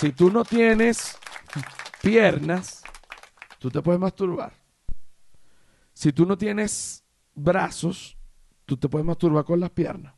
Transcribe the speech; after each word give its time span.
si 0.00 0.12
tú 0.12 0.30
no 0.30 0.46
tienes 0.46 1.18
piernas, 2.00 2.82
tú 3.58 3.70
te 3.70 3.82
puedes 3.82 4.00
masturbar. 4.00 4.54
Si 5.92 6.10
tú 6.10 6.24
no 6.24 6.38
tienes 6.38 7.04
brazos, 7.34 8.16
tú 8.64 8.78
te 8.78 8.88
puedes 8.88 9.04
masturbar 9.04 9.44
con 9.44 9.60
las 9.60 9.68
piernas. 9.68 10.14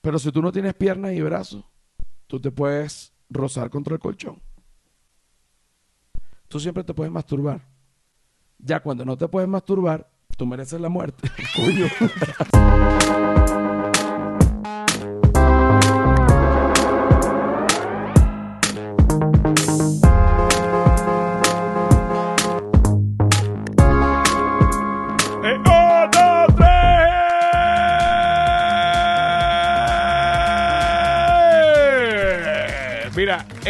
Pero 0.00 0.18
si 0.18 0.32
tú 0.32 0.40
no 0.40 0.50
tienes 0.50 0.72
piernas 0.72 1.12
y 1.12 1.20
brazos, 1.20 1.62
tú 2.26 2.40
te 2.40 2.50
puedes 2.50 3.12
rozar 3.28 3.68
contra 3.68 3.92
el 3.92 4.00
colchón. 4.00 4.40
Tú 6.48 6.58
siempre 6.58 6.82
te 6.82 6.94
puedes 6.94 7.12
masturbar. 7.12 7.60
Ya 8.56 8.80
cuando 8.80 9.04
no 9.04 9.18
te 9.18 9.28
puedes 9.28 9.48
masturbar, 9.48 10.10
tú 10.38 10.46
mereces 10.46 10.80
la 10.80 10.88
muerte. 10.88 11.30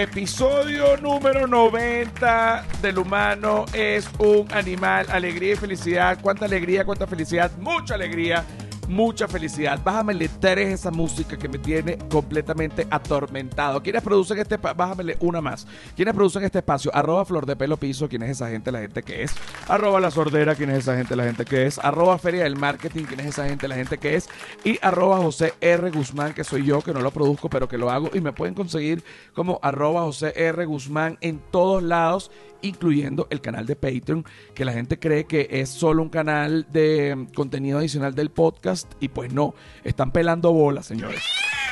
episodio 0.03 0.97
número 0.97 1.47
90 1.47 2.65
del 2.81 2.99
humano 2.99 3.67
es 3.75 4.09
un 4.19 4.47
animal, 4.53 5.07
alegría 5.11 5.53
y 5.53 5.57
felicidad. 5.57 6.19
¿Cuánta 6.23 6.47
alegría, 6.47 6.85
cuánta 6.87 7.07
felicidad? 7.07 7.51
Mucha 7.59 7.95
alegría, 7.95 8.45
mucha 8.91 9.29
felicidad. 9.29 9.81
Bájamele 9.83 10.29
tres 10.41 10.81
esa 10.81 10.91
música 10.91 11.39
que 11.39 11.49
me 11.49 11.59
tiene 11.59 11.97
completamente 12.11 12.87
atormentado. 12.91 13.83
¿Quiénes 13.83 14.03
producen 14.03 14.39
este 14.39 14.57
espacio? 14.57 14.77
Bájamele 14.77 15.17
una 15.21 15.41
más. 15.41 15.67
¿Quiénes 15.97 16.15
producen 16.15 16.43
este 16.43 16.59
espacio? 16.59 16.91
Arroba 16.95 17.25
Flor 17.25 17.47
de 17.47 17.57
Pelo 17.57 17.77
Piso. 17.77 18.09
¿Quién 18.09 18.23
es 18.25 18.31
esa 18.31 18.51
gente? 18.51 18.73
La 18.73 18.81
gente 18.81 19.03
que 19.03 19.23
es. 19.23 19.33
Arroba 19.69 20.01
La 20.01 20.11
Sordera. 20.11 20.55
¿Quién 20.55 20.71
es 20.71 20.79
esa 20.79 20.97
gente? 20.97 21.17
La 21.17 21.25
gente 21.25 21.45
que 21.45 21.67
es. 21.67 21.79
Arroba 21.79 22.19
Feria 22.19 22.43
del 22.43 22.57
Marketing. 22.57 23.05
¿Quién 23.05 23.21
es 23.21 23.27
esa 23.27 23.47
gente? 23.47 23.69
La 23.69 23.77
gente 23.77 23.97
que 23.99 24.17
es. 24.17 24.29
Y 24.65 24.79
arroba 24.83 25.19
José 25.19 25.55
R. 25.61 25.91
Guzmán, 25.91 26.35
que 26.35 26.45
soy 26.45 26.65
yo, 26.65 26.83
que 26.83 26.93
no 26.93 27.01
lo 27.01 27.13
produzco, 27.13 27.49
pero 27.49 27.69
que 27.69 27.79
lo 27.79 27.91
hago. 27.91 28.11
Y 28.13 28.21
me 28.21 28.33
pueden 28.33 28.55
conseguir 28.55 29.05
como 29.35 29.61
arroba 29.63 30.03
José 30.03 30.33
R. 30.35 30.65
Guzmán 30.65 31.17
en 31.21 31.41
todos 31.51 31.83
lados 31.83 32.31
incluyendo 32.63 33.27
el 33.31 33.41
canal 33.41 33.67
de 33.67 33.77
Patreon, 33.77 34.25
que 34.55 34.65
la 34.65 34.73
gente 34.73 34.99
cree 34.99 35.25
que 35.25 35.49
es 35.51 35.69
solo 35.69 36.03
un 36.03 36.09
canal 36.09 36.67
de 36.71 37.15
mm, 37.15 37.27
contenido 37.35 37.79
adicional 37.79 38.15
del 38.15 38.31
podcast 38.31 38.93
y 39.01 39.09
pues 39.09 39.33
no, 39.33 39.55
están 39.85 40.11
pelando 40.11 40.53
bolas, 40.53 40.87
señores. 40.87 41.23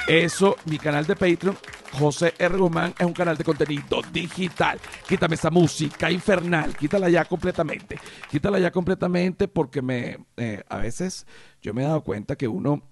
Eso, 0.09 0.57
mi 0.65 0.79
canal 0.79 1.05
de 1.05 1.17
Patreon, 1.17 1.55
José 1.93 2.33
R. 2.39 2.57
Guzmán, 2.57 2.95
es 2.99 3.07
un 3.07 3.13
canal 3.13 3.37
de 3.37 3.45
contenido 3.45 4.01
digital. 4.11 4.81
Quítame 5.07 5.35
esa 5.35 5.51
música 5.51 6.11
infernal, 6.11 6.75
quítala 6.75 7.11
ya 7.11 7.27
completamente. 7.27 7.99
Quítala 8.31 8.59
ya 8.59 8.71
completamente 8.71 9.49
porque 9.49 9.83
me, 9.83 10.19
eh, 10.39 10.63
a 10.67 10.79
veces 10.79 11.27
yo 11.61 11.75
me 11.75 11.83
he 11.83 11.87
dado 11.87 12.03
cuenta 12.03 12.37
que 12.37 12.49
uno, 12.49 12.83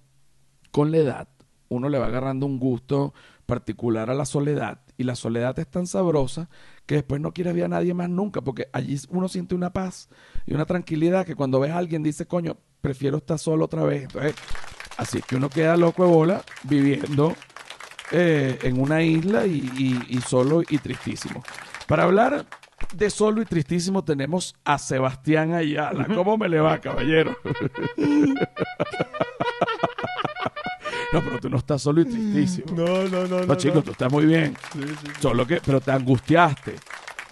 con 0.70 0.91
la 0.91 0.98
edad, 0.98 1.28
uno 1.69 1.88
le 1.88 1.98
va 1.98 2.06
agarrando 2.06 2.44
un 2.44 2.58
gusto 2.58 3.14
particular 3.47 4.10
a 4.10 4.14
la 4.14 4.27
soledad 4.27 4.81
y 4.98 5.05
la 5.05 5.14
soledad 5.14 5.58
es 5.58 5.69
tan 5.69 5.86
sabrosa 5.86 6.50
que 6.87 6.95
después 6.97 7.20
no 7.20 7.33
quieres 7.33 7.55
ver 7.55 7.65
a 7.65 7.69
nadie 7.69 7.92
más 7.95 8.09
nunca 8.09 8.41
porque 8.41 8.69
allí 8.73 8.97
uno 9.09 9.29
siente 9.29 9.55
una 9.55 9.73
paz 9.73 10.09
y 10.47 10.55
una 10.55 10.65
tranquilidad 10.67 11.27
que 11.27 11.34
cuando 11.34 11.61
ves 11.61 11.73
a 11.73 11.78
alguien 11.78 12.03
dice, 12.03 12.27
coño, 12.27 12.56
prefiero 12.81 13.17
estar 13.19 13.39
solo 13.39 13.65
otra 13.65 13.83
vez. 13.84 14.05
Entonces, 14.05 14.34
así 14.97 15.20
que 15.23 15.37
uno 15.37 15.48
queda 15.51 15.77
loco 15.77 16.05
de 16.05 16.11
bola 16.11 16.43
viviendo 16.62 17.34
eh, 18.12 18.59
en 18.62 18.81
una 18.81 19.03
isla 19.03 19.47
y, 19.47 19.56
y- 19.77 20.17
y 20.17 20.20
solo 20.20 20.62
y 20.69 20.78
tristísimo. 20.78 21.43
Para 21.89 22.05
hablar 22.05 22.47
de 22.95 23.11
solo 23.11 23.43
y 23.43 23.47
tristísimo 23.47 24.05
tenemos 24.05 24.55
a 24.65 24.78
Sebastián 24.78 25.55
Ayala. 25.55 26.06
¿Cómo 26.15 26.37
me 26.39 26.48
le 26.48 26.61
va, 26.61 26.78
caballero? 26.81 27.37
no, 31.12 31.22
pero 31.22 31.39
tú 31.41 31.49
no 31.50 31.56
estás 31.59 31.83
solo 31.83 32.00
y 32.00 32.05
tristísimo. 32.05 32.67
No, 32.77 33.09
no, 33.09 33.27
no. 33.27 33.47
No, 33.47 33.55
chico, 33.56 33.83
tú 33.83 33.93
estás 33.93 34.11
muy 34.12 34.27
bien. 34.27 34.56
Solo 35.21 35.47
que, 35.47 35.61
pero 35.65 35.81
te 35.81 35.91
angustiaste. 35.93 36.75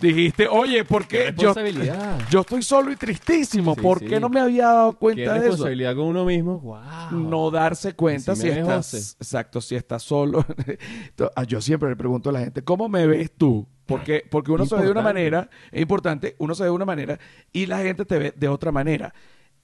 Dijiste, 0.00 0.48
oye, 0.48 0.84
¿por 0.84 1.06
qué 1.06 1.32
yo, 1.36 1.54
responsabilidad. 1.54 2.18
yo 2.30 2.40
estoy 2.40 2.62
solo 2.62 2.90
y 2.92 2.96
tristísimo? 2.96 3.74
Sí, 3.74 3.80
¿Por 3.80 4.00
sí. 4.00 4.06
qué 4.06 4.20
no 4.20 4.28
me 4.28 4.40
había 4.40 4.66
dado 4.66 4.92
Qué 4.92 4.98
cuenta 4.98 5.32
de 5.34 5.38
eso? 5.38 5.46
responsabilidad 5.48 5.94
con 5.94 6.04
uno 6.06 6.24
mismo. 6.24 6.58
Wow. 6.60 7.20
No 7.20 7.50
darse 7.50 7.94
cuenta 7.94 8.34
Si 8.34 8.48
estás, 8.48 8.90
José. 8.90 9.16
exacto, 9.20 9.60
si 9.60 9.76
estás 9.76 10.02
solo. 10.02 10.44
Ah, 11.36 11.44
yo 11.44 11.60
siempre 11.60 11.88
le 11.88 11.96
pregunto 11.96 12.30
a 12.30 12.32
la 12.32 12.40
gente, 12.40 12.62
¿cómo 12.62 12.88
me 12.88 13.06
ves 13.06 13.30
tú? 13.36 13.66
Porque, 13.86 14.24
porque 14.30 14.50
uno 14.50 14.66
se 14.66 14.76
ve 14.76 14.84
de 14.84 14.90
una 14.90 15.02
manera, 15.02 15.48
es 15.70 15.82
importante, 15.82 16.34
uno 16.38 16.54
se 16.54 16.62
ve 16.64 16.68
de 16.68 16.74
una 16.74 16.84
manera 16.84 17.18
y 17.52 17.66
la 17.66 17.78
gente 17.78 18.04
te 18.04 18.18
ve 18.18 18.34
de 18.36 18.48
otra 18.48 18.72
manera. 18.72 19.14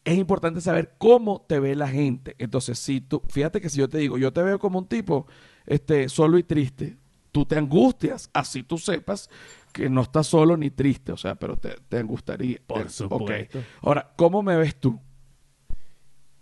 Es 0.05 0.17
importante 0.17 0.61
saber 0.61 0.95
cómo 0.99 1.43
te 1.43 1.61
ve 1.61 1.75
la 1.77 1.89
gente. 1.89 2.35
Entonces, 2.39 2.79
si 2.79 3.01
tú, 3.01 3.23
fíjate 3.29 3.61
que 3.61 3.69
si 3.69 3.79
yo 3.79 3.89
te 3.89 3.99
digo, 3.99 4.17
yo 4.19 4.33
te 4.33 4.43
veo 4.43 4.59
como 4.59 4.79
un 4.79 4.87
tipo 4.87 5.27
este, 5.67 6.09
solo 6.09 6.39
y 6.39 6.43
triste, 6.43 6.97
tú 7.33 7.45
te 7.45 7.57
angustias, 7.59 8.31
así 8.33 8.63
tú 8.63 8.79
sepas 8.79 9.29
que 9.73 9.89
no 9.91 10.01
estás 10.03 10.27
solo 10.27 10.57
ni 10.57 10.71
triste, 10.71 11.13
o 11.13 11.17
sea, 11.17 11.35
pero 11.35 11.57
te, 11.57 11.77
te 11.89 11.99
angustiaría. 11.99 12.59
Por 12.67 12.79
Te- 12.79 12.85
ok. 12.85 12.91
supuesto. 12.91 13.63
Ahora, 13.83 14.13
¿cómo 14.17 14.43
me 14.43 14.57
ves 14.57 14.75
tú? 14.77 14.99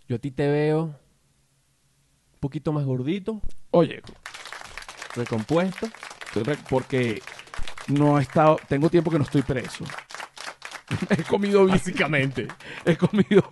Yo 0.08 0.16
a 0.16 0.18
ti 0.18 0.30
te 0.30 0.48
veo 0.48 0.84
un 0.84 0.94
poquito 2.40 2.72
más 2.72 2.84
gordito, 2.84 3.42
Oye, 3.72 4.00
recompuesto. 5.14 5.88
Porque 6.70 7.20
no 7.88 8.18
he 8.18 8.22
estado, 8.22 8.58
tengo 8.68 8.88
tiempo 8.88 9.10
que 9.10 9.18
no 9.18 9.24
estoy 9.24 9.42
preso. 9.42 9.84
he 11.10 11.22
comido 11.24 11.64
bien, 11.64 11.76
Básicamente. 11.76 12.48
he 12.84 12.96
comido, 12.96 13.42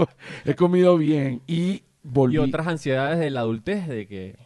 he 0.44 0.54
comido 0.54 0.96
bien 0.96 1.42
y 1.46 1.82
volví. 2.02 2.36
Y 2.36 2.38
otras 2.38 2.66
ansiedades 2.66 3.18
de 3.18 3.30
la 3.30 3.40
adultez 3.40 3.86
de 3.88 4.06
que 4.06 4.38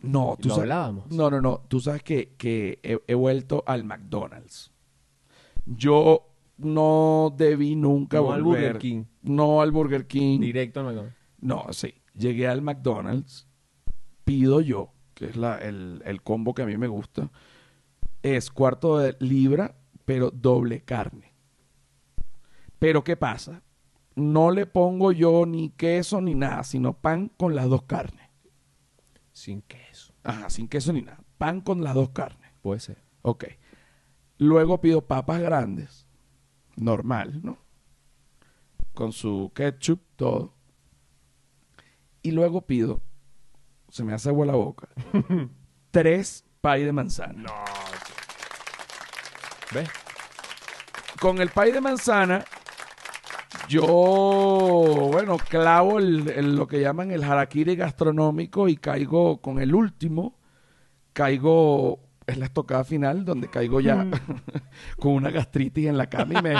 no, 0.00 0.36
tú 0.40 0.48
lo 0.48 0.54
sabes, 0.56 0.70
hablábamos. 0.70 1.10
no, 1.10 1.30
no, 1.30 1.40
no. 1.40 1.62
Tú 1.68 1.80
sabes 1.80 2.02
que, 2.02 2.34
que 2.36 2.78
he, 2.82 2.98
he 3.06 3.14
vuelto 3.14 3.64
al 3.66 3.84
McDonald's. 3.84 4.70
Yo 5.66 6.30
no 6.58 7.34
debí 7.36 7.74
nunca 7.74 8.18
No 8.18 8.32
al 8.32 8.42
volver. 8.42 8.62
Burger 8.74 8.78
King. 8.78 9.04
No 9.22 9.60
al 9.62 9.70
Burger 9.70 10.06
King. 10.06 10.40
directo 10.40 10.80
al 10.80 10.86
McDonald's. 10.86 11.16
No, 11.40 11.66
sí. 11.72 11.94
Llegué 12.14 12.46
al 12.48 12.62
McDonald's, 12.62 13.48
pido 14.24 14.60
yo, 14.60 14.92
que 15.14 15.26
es 15.26 15.36
la, 15.36 15.58
el, 15.58 16.00
el 16.04 16.22
combo 16.22 16.54
que 16.54 16.62
a 16.62 16.66
mí 16.66 16.76
me 16.76 16.86
gusta, 16.86 17.30
es 18.22 18.50
cuarto 18.50 18.98
de 18.98 19.16
libra, 19.18 19.74
pero 20.04 20.30
doble 20.30 20.82
carne. 20.82 21.33
Pero 22.84 23.02
¿qué 23.02 23.16
pasa? 23.16 23.62
No 24.14 24.50
le 24.50 24.66
pongo 24.66 25.10
yo 25.10 25.46
ni 25.46 25.70
queso 25.70 26.20
ni 26.20 26.34
nada, 26.34 26.64
sino 26.64 26.92
pan 26.92 27.30
con 27.38 27.54
las 27.54 27.66
dos 27.70 27.84
carnes. 27.84 28.28
Sin 29.32 29.62
queso. 29.62 30.12
Ajá, 30.22 30.50
sin 30.50 30.68
queso 30.68 30.92
ni 30.92 31.00
nada. 31.00 31.24
Pan 31.38 31.62
con 31.62 31.82
las 31.82 31.94
dos 31.94 32.10
carnes. 32.10 32.52
Puede 32.60 32.80
ser. 32.80 33.02
Ok. 33.22 33.46
Luego 34.36 34.82
pido 34.82 35.06
papas 35.06 35.40
grandes, 35.40 36.06
normal, 36.76 37.40
¿no? 37.42 37.56
Con 38.92 39.12
su 39.12 39.50
ketchup, 39.54 40.02
todo. 40.16 40.52
Y 42.20 42.32
luego 42.32 42.66
pido, 42.66 43.00
se 43.88 44.04
me 44.04 44.12
hace 44.12 44.28
agua 44.28 44.44
la 44.44 44.56
boca, 44.56 44.88
tres 45.90 46.44
pay 46.60 46.84
de 46.84 46.92
manzana. 46.92 47.50
¿Ves? 49.72 49.88
Con 51.18 51.40
el 51.40 51.48
pay 51.48 51.72
de 51.72 51.80
manzana, 51.80 52.44
yo, 53.68 55.08
bueno, 55.12 55.36
clavo 55.38 55.98
el, 55.98 56.28
el- 56.28 56.56
lo 56.56 56.66
que 56.66 56.80
llaman 56.80 57.10
el 57.10 57.24
harakiri 57.24 57.76
gastronómico 57.76 58.68
y 58.68 58.76
caigo 58.76 59.38
con 59.40 59.58
el 59.60 59.74
último, 59.74 60.36
caigo, 61.12 62.00
es 62.26 62.38
la 62.38 62.46
estocada 62.46 62.84
final, 62.84 63.24
donde 63.24 63.48
caigo 63.48 63.80
ya 63.80 64.06
con 64.98 65.12
una 65.12 65.30
gastritis 65.30 65.86
en 65.86 65.98
la 65.98 66.06
cama 66.08 66.38
y 66.38 66.42
me, 66.42 66.54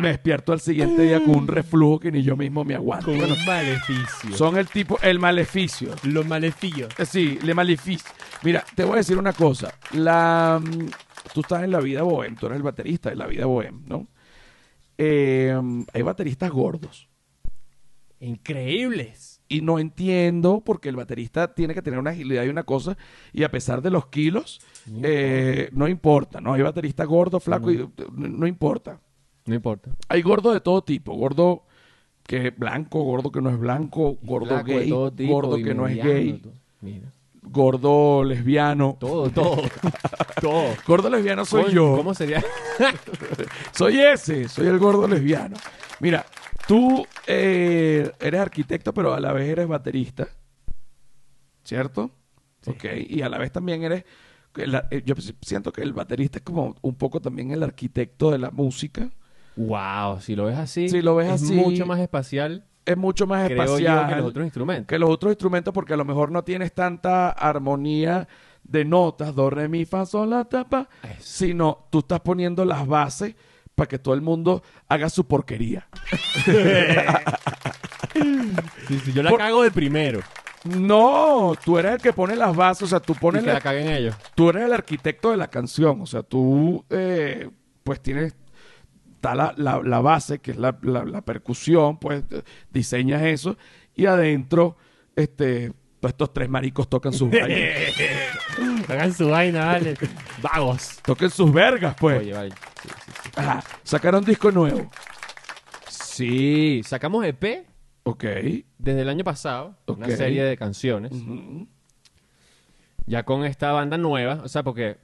me 0.00 0.08
despierto 0.08 0.52
al 0.52 0.60
siguiente 0.60 1.02
día 1.02 1.22
con 1.22 1.34
un 1.36 1.46
reflujo 1.48 2.00
que 2.00 2.10
ni 2.10 2.22
yo 2.22 2.36
mismo 2.36 2.64
me 2.64 2.74
aguanto. 2.74 3.06
Con 3.06 3.18
Bueno, 3.18 3.34
un 3.34 3.44
maleficio. 3.44 4.36
son 4.36 4.56
el 4.56 4.66
tipo, 4.68 4.98
el 5.02 5.18
maleficio. 5.18 5.94
los 6.04 6.26
maleficillos. 6.26 6.88
Eh, 6.98 7.04
Sí, 7.06 7.38
le 7.42 7.54
maleficio. 7.54 8.10
Mira, 8.42 8.64
te 8.74 8.84
voy 8.84 8.94
a 8.94 8.96
decir 8.96 9.18
una 9.18 9.32
cosa. 9.34 9.72
La, 9.92 10.60
mm, 10.62 10.86
tú 11.34 11.40
estás 11.42 11.62
en 11.64 11.70
la 11.72 11.80
vida 11.80 12.02
bohem, 12.02 12.34
tú 12.36 12.46
eres 12.46 12.56
el 12.56 12.62
baterista 12.62 13.10
de 13.10 13.16
la 13.16 13.26
vida 13.26 13.44
bohem, 13.46 13.82
¿no? 13.86 14.06
Eh, 15.02 15.58
hay 15.94 16.02
bateristas 16.02 16.50
gordos. 16.50 17.08
Increíbles. 18.20 19.40
Y 19.48 19.62
no 19.62 19.78
entiendo 19.78 20.62
porque 20.62 20.90
el 20.90 20.96
baterista 20.96 21.54
tiene 21.54 21.72
que 21.72 21.80
tener 21.80 21.98
una 21.98 22.10
agilidad 22.10 22.44
y 22.44 22.50
una 22.50 22.64
cosa. 22.64 22.98
Y 23.32 23.42
a 23.44 23.50
pesar 23.50 23.80
de 23.80 23.90
los 23.90 24.08
kilos, 24.08 24.60
No 24.86 25.00
eh, 25.02 25.70
no 25.72 25.88
importa, 25.88 26.42
¿no? 26.42 26.52
Hay 26.52 26.60
bateristas 26.60 27.06
gordos, 27.06 27.42
flacos, 27.42 27.72
y, 27.72 27.78
no, 27.78 27.90
no 28.12 28.46
importa. 28.46 29.00
No 29.46 29.54
importa. 29.54 29.90
Hay 30.08 30.20
gordo 30.20 30.52
de 30.52 30.60
todo 30.60 30.84
tipo. 30.84 31.14
Gordo 31.14 31.64
que 32.26 32.48
es 32.48 32.58
blanco, 32.58 33.02
gordo 33.02 33.32
que 33.32 33.40
no 33.40 33.48
es 33.48 33.58
blanco, 33.58 34.18
gordo 34.22 34.48
Flaco 34.48 34.66
gay, 34.66 34.92
tipo, 35.16 35.32
gordo 35.32 35.56
que 35.56 35.74
no 35.74 35.88
es 35.88 35.96
gay. 35.96 36.42
Mira. 36.82 37.10
Gordo 37.42 38.24
lesbiano. 38.24 38.96
Todo, 38.98 39.30
todo. 39.30 39.62
todo. 40.40 40.74
Gordo 40.86 41.10
lesbiano 41.10 41.44
soy 41.44 41.64
Coño, 41.64 41.74
yo. 41.74 41.96
¿Cómo 41.96 42.14
sería? 42.14 42.42
Soy 43.72 43.98
ese, 44.00 44.48
soy 44.48 44.66
el 44.66 44.78
gordo 44.78 45.06
lesbiano. 45.06 45.56
Mira, 46.00 46.24
tú 46.66 47.06
eh, 47.26 48.10
eres 48.20 48.40
arquitecto, 48.40 48.94
pero 48.94 49.12
a 49.14 49.20
la 49.20 49.32
vez 49.32 49.48
eres 49.48 49.68
baterista. 49.68 50.28
¿Cierto? 51.62 52.10
Sí. 52.62 52.70
Ok, 52.70 52.84
y 53.08 53.22
a 53.22 53.28
la 53.28 53.38
vez 53.38 53.52
también 53.52 53.82
eres... 53.82 54.04
eh, 54.56 55.02
yo 55.04 55.14
siento 55.42 55.72
que 55.72 55.82
el 55.82 55.92
baterista 55.92 56.38
es 56.38 56.44
como 56.44 56.74
un 56.80 56.94
poco 56.96 57.20
también 57.20 57.50
el 57.50 57.62
arquitecto 57.62 58.30
de 58.30 58.38
la 58.38 58.50
música. 58.50 59.10
wow, 59.56 60.20
si 60.20 60.34
lo 60.34 60.46
ves 60.46 60.56
así, 60.58 60.88
Si 60.88 61.02
lo 61.02 61.14
ves 61.16 61.28
es 61.28 61.42
así, 61.42 61.54
mucho 61.54 61.84
más 61.86 62.00
espacial, 62.00 62.64
Es 62.84 62.96
mucho 62.96 63.26
más 63.26 63.46
creo 63.48 63.62
espacial 63.62 64.08
que 64.08 64.16
los 64.16 64.24
otros 64.26 64.44
instrumentos. 64.44 64.86
que 64.86 64.98
los 64.98 65.10
otros 65.10 65.32
instrumentos 65.32 65.72
porque 65.74 65.92
a 65.94 65.96
lo 65.96 66.04
mejor 66.04 66.30
no 66.32 66.42
tienes 66.42 66.72
tanta 66.72 67.30
armonía 67.30 68.26
de 68.64 68.84
notas, 68.84 69.34
do, 69.34 69.50
re, 69.50 69.68
mi, 69.68 69.84
fa, 69.84 70.06
sol, 70.06 70.30
la, 70.30 70.44
ta, 70.44 70.64
pa, 70.68 70.88
Eso. 71.02 71.16
sino 71.20 71.86
tú 71.90 72.00
estás 72.00 72.20
poniendo 72.20 72.64
las 72.64 72.86
bases 72.86 73.34
para 73.74 73.88
que 73.88 73.98
todo 73.98 74.14
el 74.14 74.20
mundo 74.22 74.62
haga 74.88 75.08
su 75.10 75.26
porquería. 75.26 75.86
Sí, 78.88 78.98
sí, 79.04 79.12
yo 79.12 79.22
la 79.22 79.30
Por- 79.30 79.38
cago 79.38 79.62
de 79.62 79.70
primero. 79.70 80.20
No, 80.64 81.54
tú 81.64 81.78
eres 81.78 81.92
el 81.92 81.98
que 82.02 82.12
pone 82.12 82.36
las 82.36 82.54
bases, 82.54 82.82
o 82.82 82.86
sea, 82.86 83.00
tú 83.00 83.12
Y 83.12 83.16
pones 83.16 83.42
que 83.42 83.46
la- 83.48 83.54
la 83.54 83.60
caguen 83.60 83.88
ellos. 83.88 84.14
tú 84.34 84.50
eres 84.50 84.64
el 84.64 84.72
arquitecto 84.72 85.30
de 85.30 85.36
la 85.36 85.48
canción, 85.48 86.00
o 86.02 86.06
sea, 86.06 86.22
tú 86.22 86.84
eh, 86.90 87.48
pues 87.84 88.00
tienes 88.02 88.34
está 89.20 89.34
la, 89.34 89.52
la- 89.58 89.82
la 89.84 90.00
base 90.00 90.38
que 90.38 90.52
es 90.52 90.56
la, 90.56 90.76
la- 90.82 91.04
la 91.04 91.20
percusión, 91.20 91.98
pues 91.98 92.24
eh, 92.30 92.42
diseñas 92.70 93.20
eso 93.22 93.56
y 93.94 94.06
adentro 94.06 94.76
este 95.14 95.72
pues, 96.00 96.12
estos 96.14 96.32
tres 96.32 96.48
maricos 96.48 96.88
tocan 96.88 97.12
sus 97.12 97.30
vainas, 97.30 97.74
Hagan 98.88 99.12
su 99.12 99.28
vaina, 99.28 99.66
vale. 99.66 99.94
Vagos. 100.40 100.98
toquen 101.04 101.28
sus 101.28 101.52
vergas, 101.52 101.94
pues. 102.00 102.20
Oye, 102.20 102.32
vale. 102.32 102.50
Sí, 102.82 102.88
sí, 102.88 103.12
sí. 103.24 103.30
Ajá, 103.36 103.62
sacaron 103.82 104.24
disco 104.24 104.50
nuevo. 104.50 104.90
Sí, 105.88 106.80
sacamos 106.84 107.24
EP 107.26 107.66
Ok. 108.04 108.24
desde 108.78 109.02
el 109.02 109.08
año 109.10 109.22
pasado, 109.24 109.76
una 109.86 110.08
serie 110.08 110.42
de 110.44 110.56
canciones. 110.56 111.12
Ya 113.06 113.24
con 113.24 113.44
esta 113.44 113.72
banda 113.72 113.98
nueva, 113.98 114.40
o 114.44 114.48
sea, 114.48 114.62
porque 114.62 114.96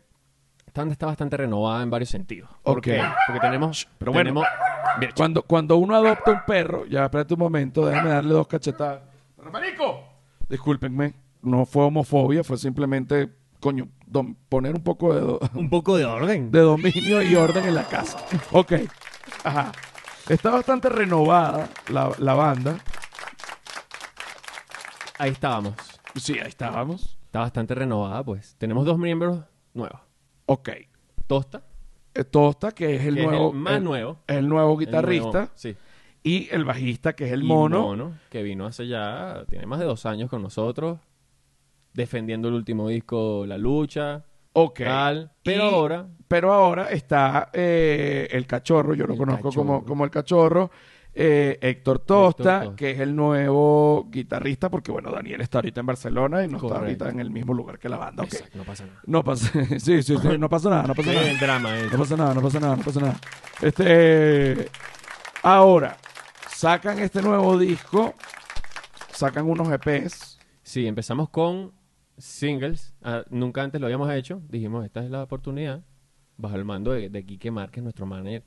esta 0.67 0.81
banda 0.83 0.93
está 0.93 1.07
bastante 1.07 1.37
renovada 1.37 1.83
en 1.83 1.91
varios 1.91 2.11
sentidos. 2.11 2.51
¿Por 2.63 2.79
Ok. 2.79 2.85
qué? 2.85 3.03
Porque 3.27 3.41
tenemos. 3.41 3.89
Pero 3.99 4.13
bueno. 4.13 4.29
tenemos- 4.31 4.47
Mira, 4.99 5.13
Cuando, 5.17 5.43
cuando 5.43 5.77
uno 5.77 5.95
adopta 5.97 6.31
un 6.33 6.41
perro, 6.47 6.87
ya 6.87 7.05
espérate 7.05 7.35
un 7.35 7.41
momento, 7.41 7.85
déjame 7.87 8.11
darle 8.11 8.33
dos 8.33 8.47
cachetadas. 8.47 9.03
¡Pero, 9.37 9.51
marico! 9.51 10.01
Discúlpenme, 10.49 11.15
no 11.43 11.67
fue 11.67 11.85
homofobia, 11.85 12.43
fue 12.45 12.57
simplemente, 12.57 13.31
coño, 13.61 13.89
dom- 14.11 14.37
poner 14.49 14.75
un 14.75 14.83
poco 14.83 15.15
de, 15.15 15.21
do- 15.21 15.41
un 15.55 15.69
poco 15.69 15.97
de 15.97 16.05
orden. 16.07 16.51
de 16.51 16.61
dominio 16.61 17.21
y 17.23 17.35
orden 17.37 17.65
en 17.67 17.75
la 17.75 17.85
casa. 17.85 18.19
Ok. 18.53 18.73
Ajá. 19.45 19.73
Está 20.29 20.51
bastante 20.51 20.89
renovada 20.89 21.69
la, 21.89 22.11
la 22.19 22.35
banda. 22.35 22.79
Ahí 25.19 25.31
estábamos. 25.31 25.75
Sí, 26.17 26.39
ahí 26.39 26.49
estábamos. 26.49 27.17
Está 27.27 27.41
bastante 27.41 27.75
renovada, 27.75 28.23
pues. 28.25 28.55
Tenemos 28.59 28.85
dos 28.87 28.99
miembros 28.99 29.41
nuevos. 29.75 30.01
Ok. 30.47 30.71
Tosta, 31.27 31.63
Eh, 32.15 32.25
Tosta, 32.25 32.73
que 32.73 32.97
es 32.97 33.05
el 33.05 33.17
que 33.17 33.21
es 33.23 33.27
nuevo. 33.27 33.51
el 33.51 33.57
más 33.57 33.75
el- 33.77 33.85
nuevo. 33.85 34.19
el 34.27 34.49
nuevo 34.49 34.73
el 34.81 34.87
guitarrista. 34.87 35.31
nuevo, 35.39 35.51
sí. 35.55 35.77
Y 36.23 36.49
el 36.51 36.65
bajista, 36.65 37.15
que 37.15 37.27
es 37.27 37.33
el 37.33 37.43
Y 37.43 37.47
mono. 37.47 38.15
que 38.31 38.43
vino 38.43 38.65
hace 38.67 38.87
ya, 38.89 39.45
tiene 39.51 39.67
más 39.67 39.79
de 39.81 39.85
dos 39.85 40.07
años 40.07 40.31
con 40.31 40.43
nosotros, 40.43 40.99
defendiendo 41.93 42.49
el 42.49 42.55
último 42.55 42.89
disco 42.89 43.45
La 43.47 43.59
Lucha, 43.59 44.25
Ok. 44.53 44.81
tal. 44.85 45.31
Pero 45.43 45.65
Y- 45.71 45.75
ahora, 45.75 46.07
Pero 46.29 46.53
ahora 46.53 46.91
está 46.91 47.51
eh, 47.53 48.27
el 48.33 48.47
cachorro, 48.49 48.95
yo 48.95 49.07
lo 49.07 49.17
conozco 49.17 49.53
como, 49.53 49.85
como 49.85 50.05
el 50.05 50.11
cachorro, 50.11 50.71
eh, 51.19 51.59
Héctor 51.63 52.01
Tosta, 52.01 52.61
Tosta. 52.61 52.77
que 52.77 52.91
es 52.91 53.01
el 53.01 53.17
nuevo 53.17 54.07
guitarrista, 54.11 54.69
porque 54.69 54.93
bueno, 54.93 55.11
Daniel 55.11 55.41
está 55.41 55.59
ahorita 55.59 55.81
en 55.81 55.87
Barcelona 55.87 56.45
y 56.45 56.49
no 56.49 56.59
está 56.59 56.77
ahorita 56.77 57.09
en 57.09 57.21
el 57.21 57.31
mismo 57.31 57.55
lugar 57.55 57.79
que 57.79 57.89
la 57.89 57.97
banda. 57.97 58.25
Exacto, 58.25 58.59
no 58.59 58.65
pasa 58.65 58.85
nada. 58.85 59.01
No 59.07 59.25
pasa, 59.25 59.65
sí, 59.79 60.03
sí, 60.03 60.17
sí, 60.19 60.39
no 60.39 60.51
pasa 60.51 60.69
nada, 60.69 60.83
no 60.83 60.95
pasa 60.95 61.15
nada. 61.15 61.31
el 61.31 61.39
drama. 61.39 61.71
No 61.91 61.99
pasa 61.99 62.17
nada, 62.19 62.35
no 62.35 62.43
pasa 62.43 62.61
nada, 62.61 62.77
no 62.77 62.83
pasa 62.83 63.01
nada. 63.01 63.21
Este, 63.63 64.69
ahora, 65.43 65.97
sacan 66.51 66.99
este 66.99 67.23
nuevo 67.23 67.59
disco, 67.59 68.13
sacan 69.11 69.49
unos 69.49 69.73
EPs. 69.73 70.39
Sí, 70.63 70.87
empezamos 70.87 71.31
con 71.31 71.73
singles. 72.19 72.95
Ah, 73.01 73.25
nunca 73.31 73.63
antes 73.63 73.81
lo 73.81 73.87
habíamos 73.87 74.13
hecho. 74.13 74.43
Dijimos, 74.51 74.85
esta 74.85 75.03
es 75.03 75.11
la 75.11 75.23
oportunidad. 75.23 75.83
Bajo 76.37 76.57
el 76.57 76.67
mando 76.67 76.93
de, 76.93 77.09
de 77.09 77.25
Quique 77.25 77.51
Márquez, 77.51 77.83
nuestro 77.83 78.05
manager. 78.05 78.45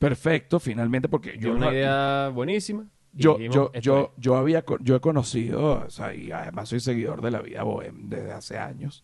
Perfecto, 0.00 0.58
finalmente, 0.58 1.08
porque 1.08 1.36
yo 1.38 1.52
una 1.52 1.66
no- 1.66 1.72
idea 1.72 2.30
buenísima. 2.34 2.86
Yo, 3.12 3.38
yo, 3.38 3.70
yo, 3.72 4.14
yo 4.16 4.36
había, 4.36 4.64
yo 4.80 4.96
he 4.96 5.00
conocido, 5.00 5.84
o 5.84 5.90
sea, 5.90 6.14
y 6.14 6.30
además 6.32 6.68
soy 6.68 6.78
seguidor 6.80 7.20
de 7.22 7.30
la 7.32 7.42
vida 7.42 7.64
bohem 7.64 8.08
desde 8.08 8.32
hace 8.32 8.56
años 8.56 9.02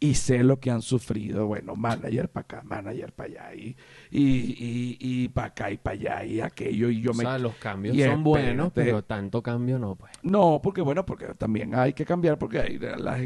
y 0.00 0.14
sé 0.14 0.44
lo 0.44 0.60
que 0.60 0.70
han 0.70 0.80
sufrido, 0.80 1.46
bueno, 1.46 1.74
manager 1.74 2.28
para 2.28 2.42
acá, 2.44 2.62
manager 2.62 3.12
para 3.12 3.28
allá 3.48 3.54
y, 3.54 3.76
y, 4.12 4.22
y, 4.22 4.96
y 5.00 5.28
para 5.28 5.48
acá 5.48 5.70
y 5.72 5.76
para 5.76 5.94
allá 5.96 6.24
y 6.24 6.40
aquello 6.40 6.88
y 6.88 7.00
yo 7.00 7.10
O 7.10 7.14
me... 7.14 7.24
sea, 7.24 7.36
los 7.38 7.54
cambios 7.56 7.96
son 7.96 8.22
buenos, 8.22 8.70
pero 8.72 9.02
tanto 9.02 9.42
cambio 9.42 9.78
no, 9.78 9.96
pues. 9.96 10.12
No, 10.22 10.60
porque 10.62 10.82
bueno, 10.82 11.04
porque 11.04 11.26
también 11.36 11.74
hay 11.74 11.94
que 11.94 12.04
cambiar, 12.04 12.38
porque 12.38 12.60
hay, 12.60 12.78
las- 12.78 13.20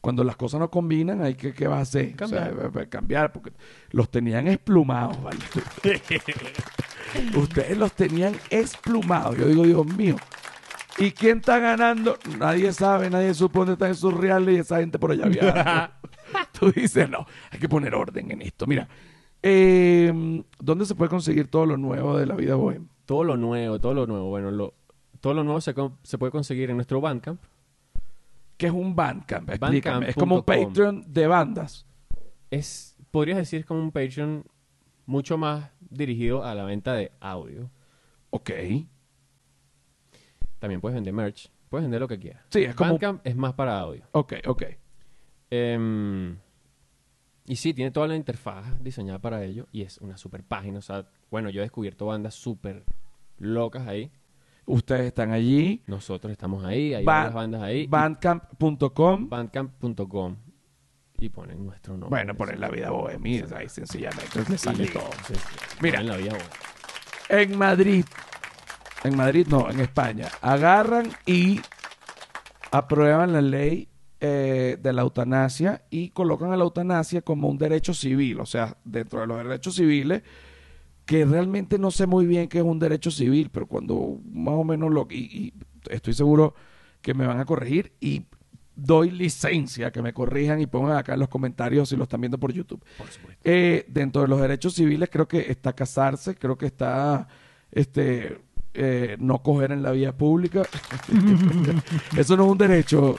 cuando 0.00 0.24
las 0.24 0.36
cosas 0.36 0.60
no 0.60 0.70
combinan 0.70 1.22
hay 1.22 1.34
que, 1.34 1.52
¿qué 1.52 1.66
vas 1.68 1.78
a 1.78 1.82
hacer? 1.82 2.14
O 2.22 2.26
sea, 2.26 2.50
Cambiar. 2.88 3.30
porque 3.32 3.52
los 3.90 4.10
tenían 4.10 4.48
esplumados, 4.48 5.22
¿vale? 5.22 5.38
Ustedes 7.36 7.76
los 7.76 7.92
tenían 7.92 8.34
esplumados. 8.50 9.36
Yo 9.36 9.46
digo, 9.46 9.62
Dios 9.64 9.86
mío. 9.96 10.16
¿Y 10.98 11.10
quién 11.10 11.38
está 11.38 11.58
ganando? 11.58 12.16
Nadie 12.38 12.72
sabe, 12.72 13.10
nadie 13.10 13.34
supo 13.34 13.60
dónde 13.60 13.72
están 13.74 13.90
esos 13.90 14.14
reales 14.14 14.54
y 14.56 14.58
esa 14.60 14.78
gente 14.78 14.98
por 14.98 15.10
allá 15.10 15.26
viajando. 15.26 15.92
Tú 16.58 16.70
dices, 16.72 17.08
no, 17.08 17.26
hay 17.50 17.58
que 17.58 17.68
poner 17.68 17.94
orden 17.94 18.30
en 18.30 18.42
esto. 18.42 18.66
Mira, 18.66 18.88
eh, 19.42 20.42
¿dónde 20.58 20.86
se 20.86 20.94
puede 20.94 21.10
conseguir 21.10 21.48
todo 21.48 21.66
lo 21.66 21.76
nuevo 21.76 22.16
de 22.16 22.26
la 22.26 22.34
vida 22.34 22.54
bohem? 22.54 22.88
Todo 23.04 23.24
lo 23.24 23.36
nuevo, 23.36 23.78
todo 23.78 23.94
lo 23.94 24.06
nuevo. 24.06 24.30
Bueno, 24.30 24.50
lo, 24.50 24.74
todo 25.20 25.34
lo 25.34 25.44
nuevo 25.44 25.60
se, 25.60 25.74
puede 25.74 26.30
conseguir 26.30 26.70
en 26.70 26.76
nuestro 26.76 27.00
Bandcamp. 27.00 27.42
¿Qué 28.56 28.66
es 28.66 28.72
un 28.72 28.94
Bandcamp? 28.94 29.50
Explícame. 29.50 30.08
Es 30.10 30.14
como 30.14 30.36
un. 30.36 30.42
Patreon 30.42 31.04
de 31.12 31.26
bandas. 31.26 31.86
Es, 32.50 32.96
podrías 33.10 33.38
decir, 33.38 33.64
como 33.64 33.80
un 33.80 33.90
Patreon 33.90 34.44
mucho 35.06 35.36
más 35.36 35.70
dirigido 35.80 36.44
a 36.44 36.54
la 36.54 36.64
venta 36.64 36.94
de 36.94 37.12
audio. 37.20 37.70
Ok. 38.30 38.50
También 40.58 40.80
puedes 40.80 40.94
vender 40.94 41.12
merch. 41.12 41.50
Puedes 41.68 41.84
vender 41.84 42.00
lo 42.00 42.08
que 42.08 42.18
quieras. 42.18 42.44
Sí, 42.50 42.62
es 42.64 42.74
como... 42.74 42.90
Bandcamp 42.90 43.26
es 43.26 43.36
más 43.36 43.52
para 43.54 43.78
audio. 43.78 44.06
Ok, 44.12 44.34
ok. 44.46 44.62
Em, 45.54 46.36
y 47.46 47.56
sí, 47.56 47.74
tiene 47.74 47.90
toda 47.90 48.08
la 48.08 48.16
interfaz 48.16 48.82
diseñada 48.82 49.20
para 49.20 49.44
ello. 49.44 49.68
Y 49.72 49.82
es 49.82 49.98
una 49.98 50.16
super 50.16 50.42
página. 50.42 50.78
O 50.78 50.82
sea, 50.82 51.06
bueno, 51.30 51.50
yo 51.50 51.60
he 51.60 51.64
descubierto 51.64 52.06
bandas 52.06 52.34
súper 52.34 52.84
locas 53.38 53.86
ahí. 53.86 54.10
Ustedes 54.66 55.06
están 55.06 55.30
allí. 55.30 55.82
Nosotros 55.86 56.32
estamos 56.32 56.64
ahí. 56.64 56.94
Hay 56.94 57.04
varias 57.04 57.34
bandas 57.34 57.62
ahí. 57.62 57.86
Bandcamp.com. 57.86 59.28
Bandcamp.com. 59.28 60.36
Y 61.18 61.28
ponen 61.28 61.64
nuestro 61.64 61.96
nombre. 61.96 62.08
Bueno, 62.10 62.34
poner 62.34 62.58
la 62.58 62.68
vida 62.68 62.90
bohemia, 62.90 63.46
ahí 63.54 63.68
sencillamente 63.68 64.44
le 64.48 64.58
sale 64.58 64.88
todo. 64.88 65.10
sí, 65.26 65.34
sí. 65.34 65.76
Mira. 65.80 65.98
Ponen 65.98 66.12
la 66.12 66.16
vida 66.16 66.30
bohemia. 66.32 66.50
En 67.28 67.58
Madrid, 67.58 68.04
en 69.04 69.16
Madrid 69.16 69.46
no, 69.48 69.70
en 69.70 69.80
España, 69.80 70.28
agarran 70.42 71.10
y 71.24 71.60
aprueban 72.70 73.32
la 73.32 73.40
ley 73.40 73.88
eh, 74.26 74.78
de 74.80 74.92
la 74.94 75.02
eutanasia 75.02 75.82
y 75.90 76.08
colocan 76.08 76.50
a 76.50 76.56
la 76.56 76.64
eutanasia 76.64 77.20
como 77.20 77.46
un 77.46 77.58
derecho 77.58 77.92
civil, 77.92 78.40
o 78.40 78.46
sea, 78.46 78.78
dentro 78.82 79.20
de 79.20 79.26
los 79.26 79.36
derechos 79.36 79.74
civiles, 79.74 80.22
que 81.04 81.26
realmente 81.26 81.78
no 81.78 81.90
sé 81.90 82.06
muy 82.06 82.24
bien 82.24 82.48
qué 82.48 82.56
es 82.58 82.64
un 82.64 82.78
derecho 82.78 83.10
civil, 83.10 83.50
pero 83.52 83.66
cuando 83.66 84.18
más 84.32 84.54
o 84.54 84.64
menos 84.64 84.90
lo... 84.90 85.06
Y, 85.10 85.16
y 85.16 85.54
estoy 85.90 86.14
seguro 86.14 86.54
que 87.02 87.12
me 87.12 87.26
van 87.26 87.38
a 87.38 87.44
corregir 87.44 87.92
y 88.00 88.24
doy 88.74 89.10
licencia 89.10 89.92
que 89.92 90.00
me 90.00 90.14
corrijan 90.14 90.58
y 90.58 90.66
pongan 90.66 90.96
acá 90.96 91.12
en 91.12 91.20
los 91.20 91.28
comentarios 91.28 91.90
si 91.90 91.96
lo 91.96 92.04
están 92.04 92.22
viendo 92.22 92.38
por 92.38 92.50
YouTube. 92.50 92.82
Por 92.96 93.10
supuesto. 93.10 93.42
Eh, 93.44 93.84
dentro 93.88 94.22
de 94.22 94.28
los 94.28 94.40
derechos 94.40 94.72
civiles 94.72 95.10
creo 95.12 95.28
que 95.28 95.50
está 95.50 95.74
casarse, 95.74 96.34
creo 96.34 96.56
que 96.56 96.64
está 96.64 97.28
este 97.70 98.38
eh, 98.72 99.18
no 99.20 99.42
coger 99.42 99.72
en 99.72 99.82
la 99.82 99.90
vía 99.90 100.16
pública. 100.16 100.62
eso 102.16 102.38
no 102.38 102.44
es 102.44 102.50
un 102.52 102.58
derecho, 102.58 103.18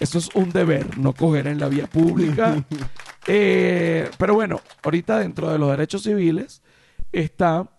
eso 0.00 0.18
es 0.18 0.28
un 0.34 0.50
deber, 0.50 0.98
no 0.98 1.12
coger 1.12 1.46
en 1.46 1.60
la 1.60 1.68
vía 1.68 1.86
pública. 1.86 2.64
Eh, 3.26 4.10
pero 4.18 4.34
bueno, 4.34 4.60
ahorita 4.82 5.18
dentro 5.18 5.52
de 5.52 5.58
los 5.58 5.70
derechos 5.70 6.02
civiles 6.02 6.62
está 7.12 7.70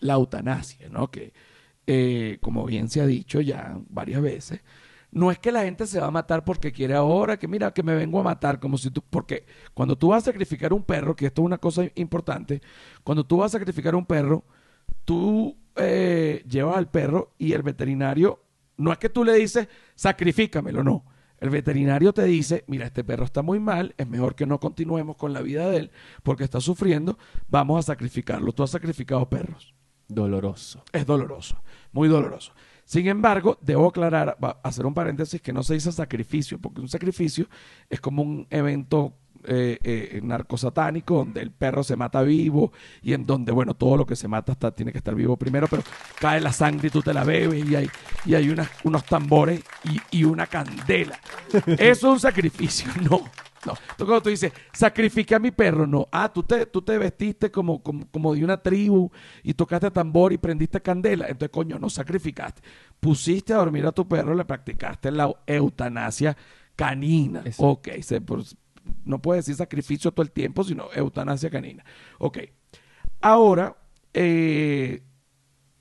la 0.00 0.14
eutanasia, 0.14 0.88
¿no? 0.88 1.10
Que, 1.10 1.34
eh, 1.86 2.38
como 2.40 2.64
bien 2.64 2.88
se 2.88 3.02
ha 3.02 3.06
dicho 3.06 3.42
ya 3.42 3.78
varias 3.90 4.22
veces, 4.22 4.62
no 5.10 5.30
es 5.30 5.38
que 5.38 5.52
la 5.52 5.62
gente 5.62 5.86
se 5.86 6.00
va 6.00 6.06
a 6.06 6.10
matar 6.10 6.44
porque 6.44 6.72
quiere 6.72 6.94
ahora, 6.94 7.38
que 7.38 7.48
mira, 7.48 7.72
que 7.72 7.82
me 7.82 7.94
vengo 7.94 8.20
a 8.20 8.22
matar, 8.22 8.58
como 8.58 8.78
si 8.78 8.90
tú, 8.90 9.02
porque 9.08 9.46
cuando 9.74 9.96
tú 9.96 10.08
vas 10.08 10.22
a 10.22 10.32
sacrificar 10.32 10.72
un 10.72 10.82
perro, 10.82 11.16
que 11.16 11.26
esto 11.26 11.42
es 11.42 11.46
una 11.46 11.58
cosa 11.58 11.84
importante, 11.94 12.60
cuando 13.04 13.24
tú 13.24 13.38
vas 13.38 13.54
a 13.54 13.58
sacrificar 13.58 13.94
un 13.94 14.06
perro, 14.06 14.44
tú 15.04 15.56
eh, 15.76 16.44
llevas 16.48 16.76
al 16.76 16.90
perro 16.90 17.34
y 17.38 17.52
el 17.52 17.62
veterinario, 17.62 18.42
no 18.76 18.92
es 18.92 18.98
que 18.98 19.08
tú 19.08 19.24
le 19.24 19.34
dices, 19.34 19.68
sacrifícamelo, 19.94 20.84
no. 20.84 21.04
El 21.40 21.50
veterinario 21.50 22.12
te 22.12 22.24
dice, 22.24 22.64
mira, 22.66 22.86
este 22.86 23.04
perro 23.04 23.24
está 23.24 23.42
muy 23.42 23.60
mal, 23.60 23.94
es 23.96 24.08
mejor 24.08 24.34
que 24.34 24.46
no 24.46 24.58
continuemos 24.58 25.16
con 25.16 25.32
la 25.32 25.40
vida 25.40 25.68
de 25.70 25.76
él 25.78 25.90
porque 26.22 26.44
está 26.44 26.60
sufriendo, 26.60 27.18
vamos 27.48 27.78
a 27.78 27.92
sacrificarlo. 27.92 28.52
Tú 28.52 28.62
has 28.62 28.70
sacrificado 28.70 29.28
perros. 29.28 29.74
Doloroso. 30.08 30.82
Es 30.92 31.06
doloroso, 31.06 31.62
muy 31.92 32.08
doloroso. 32.08 32.52
Sin 32.84 33.06
embargo, 33.06 33.58
debo 33.60 33.88
aclarar, 33.88 34.38
hacer 34.62 34.86
un 34.86 34.94
paréntesis 34.94 35.42
que 35.42 35.52
no 35.52 35.62
se 35.62 35.74
dice 35.74 35.92
sacrificio, 35.92 36.58
porque 36.58 36.80
un 36.80 36.88
sacrificio 36.88 37.46
es 37.90 38.00
como 38.00 38.22
un 38.22 38.46
evento 38.48 39.12
eh, 39.44 39.78
eh, 39.82 40.20
narcosatánico 40.22 41.16
donde 41.16 41.40
el 41.42 41.50
perro 41.50 41.82
se 41.84 41.96
mata 41.96 42.22
vivo 42.22 42.72
y 43.02 43.12
en 43.12 43.26
donde, 43.26 43.52
bueno, 43.52 43.74
todo 43.74 43.96
lo 43.96 44.06
que 44.06 44.16
se 44.16 44.28
mata 44.28 44.52
está, 44.52 44.70
tiene 44.72 44.92
que 44.92 44.98
estar 44.98 45.14
vivo 45.14 45.36
primero, 45.36 45.66
pero 45.68 45.82
cae 46.18 46.40
la 46.40 46.52
sangre 46.52 46.88
y 46.88 46.90
tú 46.90 47.02
te 47.02 47.12
la 47.14 47.24
bebes 47.24 47.68
y 47.68 47.74
hay, 47.76 47.88
y 48.24 48.34
hay 48.34 48.48
unas- 48.50 48.70
unos 48.84 49.04
tambores 49.04 49.62
y, 49.84 50.18
y 50.18 50.24
una 50.24 50.46
candela. 50.46 51.18
Eso 51.66 51.78
es 51.78 52.04
un 52.04 52.20
sacrificio, 52.20 52.90
no. 53.10 53.30
No, 53.66 53.72
tú 53.96 54.04
cuando 54.06 54.22
tú 54.22 54.28
dices, 54.30 54.52
sacrifique 54.72 55.34
a 55.34 55.40
mi 55.40 55.50
perro, 55.50 55.84
no. 55.84 56.06
Ah, 56.12 56.32
tú 56.32 56.44
te, 56.44 56.64
tú 56.66 56.80
te 56.80 56.96
vestiste 56.96 57.50
como, 57.50 57.82
como, 57.82 58.06
como 58.08 58.32
de 58.32 58.44
una 58.44 58.56
tribu 58.62 59.10
y 59.42 59.52
tocaste 59.52 59.90
tambor 59.90 60.32
y 60.32 60.38
prendiste 60.38 60.80
candela. 60.80 61.26
Entonces, 61.26 61.50
coño, 61.50 61.76
no 61.76 61.90
sacrificaste. 61.90 62.62
Pusiste 63.00 63.52
a 63.52 63.56
dormir 63.56 63.84
a 63.84 63.90
tu 63.90 64.06
perro, 64.06 64.32
le 64.36 64.44
practicaste 64.44 65.10
la 65.10 65.28
eutanasia 65.44 66.36
canina. 66.76 67.42
Ok, 67.58 67.88
se- 68.00 68.20
pues, 68.20 68.56
no 69.04 69.20
puedes 69.20 69.44
decir 69.44 69.56
sacrificio 69.56 70.12
todo 70.12 70.22
el 70.22 70.32
tiempo, 70.32 70.64
sino 70.64 70.88
eutanasia 70.92 71.50
canina. 71.50 71.84
Ok. 72.18 72.38
Ahora, 73.20 73.76
eh, 74.14 75.02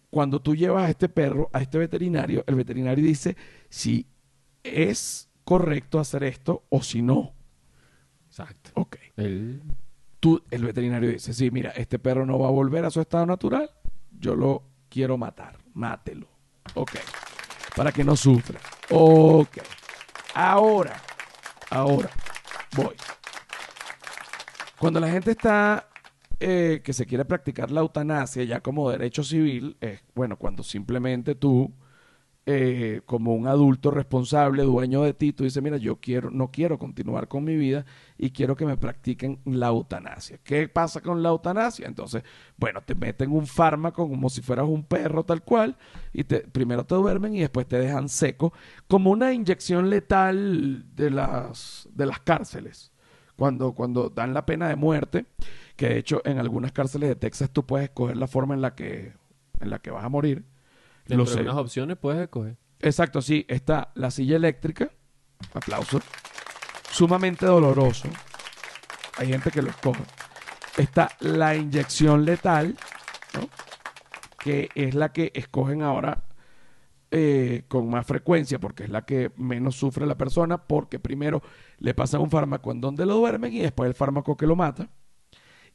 cuando 0.09 0.41
tú 0.41 0.55
llevas 0.55 0.85
a 0.85 0.89
este 0.89 1.09
perro 1.09 1.49
a 1.53 1.61
este 1.61 1.77
veterinario, 1.77 2.43
el 2.47 2.55
veterinario 2.55 3.03
dice 3.03 3.35
si 3.69 4.07
es 4.63 5.29
correcto 5.43 5.99
hacer 5.99 6.23
esto 6.23 6.65
o 6.69 6.81
si 6.81 7.01
no. 7.01 7.33
Exacto. 8.27 8.71
Ok. 8.75 8.97
El... 9.15 9.61
Tú, 10.19 10.43
el 10.49 10.63
veterinario 10.63 11.11
dice, 11.11 11.31
sí, 11.33 11.51
mira, 11.51 11.69
este 11.71 11.99
perro 11.99 12.25
no 12.25 12.39
va 12.39 12.47
a 12.47 12.51
volver 12.51 12.83
a 12.85 12.89
su 12.89 12.99
estado 12.99 13.25
natural, 13.25 13.69
yo 14.19 14.35
lo 14.35 14.63
quiero 14.89 15.17
matar, 15.17 15.59
mátelo. 15.73 16.27
Ok. 16.73 16.93
Para 17.75 17.91
que 17.91 18.03
no 18.03 18.15
sufra. 18.15 18.59
Ok. 18.89 19.59
Ahora, 20.33 20.99
ahora, 21.69 22.09
voy. 22.75 22.95
Cuando 24.79 24.99
la 24.99 25.09
gente 25.09 25.31
está, 25.31 25.89
eh, 26.39 26.81
que 26.83 26.93
se 26.93 27.05
quiere 27.05 27.25
practicar 27.25 27.71
la 27.71 27.81
eutanasia 27.81 28.43
ya 28.43 28.61
como 28.61 28.89
derecho 28.91 29.23
civil, 29.23 29.77
es, 29.81 30.01
bueno, 30.13 30.37
cuando 30.37 30.63
simplemente 30.63 31.35
tú, 31.35 31.73
eh, 32.49 33.01
como 33.05 33.35
un 33.35 33.45
adulto 33.45 33.91
responsable, 33.91 34.63
dueño 34.63 35.01
de 35.01 35.13
ti, 35.13 35.33
tú 35.33 35.43
dices, 35.43 35.61
mira, 35.61 35.75
yo 35.75 35.97
quiero, 35.97 36.31
no 36.31 36.49
quiero 36.49 36.79
continuar 36.79 37.27
con 37.27 37.43
mi 37.43 37.57
vida 37.57 37.85
y 38.17 38.31
quiero 38.31 38.55
que 38.55 38.65
me 38.65 38.77
practiquen 38.77 39.41
la 39.43 39.67
eutanasia. 39.67 40.39
¿Qué 40.45 40.69
pasa 40.69 41.01
con 41.01 41.21
la 41.21 41.27
eutanasia? 41.27 41.87
Entonces, 41.87 42.23
bueno, 42.55 42.81
te 42.81 42.95
meten 42.95 43.33
un 43.33 43.47
fármaco 43.47 44.07
como 44.07 44.29
si 44.29 44.41
fueras 44.41 44.65
un 44.65 44.85
perro 44.85 45.25
tal 45.25 45.43
cual 45.43 45.75
y 46.13 46.23
te, 46.23 46.39
primero 46.39 46.85
te 46.85 46.95
duermen 46.95 47.35
y 47.35 47.41
después 47.41 47.67
te 47.67 47.79
dejan 47.79 48.07
seco, 48.07 48.53
como 48.87 49.11
una 49.11 49.33
inyección 49.33 49.89
letal 49.89 50.85
de 50.95 51.11
las, 51.11 51.89
de 51.91 52.05
las 52.05 52.21
cárceles. 52.21 52.93
Cuando, 53.35 53.73
cuando 53.73 54.09
dan 54.09 54.33
la 54.33 54.45
pena 54.45 54.69
de 54.69 54.77
muerte, 54.77 55.25
que 55.75 55.89
de 55.89 55.97
hecho 55.97 56.21
en 56.23 56.39
algunas 56.39 56.71
cárceles 56.71 57.09
de 57.09 57.17
Texas 57.17 57.49
tú 57.51 57.65
puedes 57.65 57.89
escoger 57.89 58.15
la 58.15 58.27
forma 58.27 58.53
en 58.53 58.61
la 58.61 58.73
que, 58.73 59.11
en 59.59 59.69
la 59.69 59.79
que 59.79 59.91
vas 59.91 60.05
a 60.05 60.09
morir. 60.09 60.45
Dentro 61.07 61.35
de 61.35 61.41
unas 61.41 61.57
opciones 61.57 61.97
puedes 61.97 62.21
escoger. 62.21 62.57
Exacto, 62.79 63.21
sí. 63.21 63.45
Está 63.47 63.91
la 63.95 64.11
silla 64.11 64.35
eléctrica. 64.35 64.89
Aplauso. 65.53 65.99
Sumamente 66.91 67.45
doloroso. 67.45 68.09
Hay 69.17 69.27
gente 69.27 69.51
que 69.51 69.61
lo 69.61 69.69
escoge. 69.69 70.03
Está 70.77 71.09
la 71.19 71.55
inyección 71.55 72.23
letal, 72.23 72.77
¿no? 73.33 73.49
que 74.37 74.69
es 74.75 74.93
la 74.93 75.11
que 75.11 75.31
escogen 75.33 75.81
ahora 75.81 76.23
eh, 77.09 77.63
con 77.67 77.89
más 77.89 78.05
frecuencia, 78.05 78.59
porque 78.59 78.83
es 78.83 78.89
la 78.89 79.05
que 79.05 79.31
menos 79.37 79.75
sufre 79.75 80.05
la 80.05 80.17
persona, 80.17 80.57
porque 80.57 80.99
primero 80.99 81.41
le 81.79 81.93
pasan 81.93 82.21
un 82.21 82.29
fármaco 82.29 82.71
en 82.71 82.81
donde 82.81 83.05
lo 83.05 83.15
duermen 83.15 83.53
y 83.53 83.59
después 83.59 83.87
el 83.87 83.95
fármaco 83.95 84.35
que 84.37 84.45
lo 84.45 84.55
mata. 84.55 84.89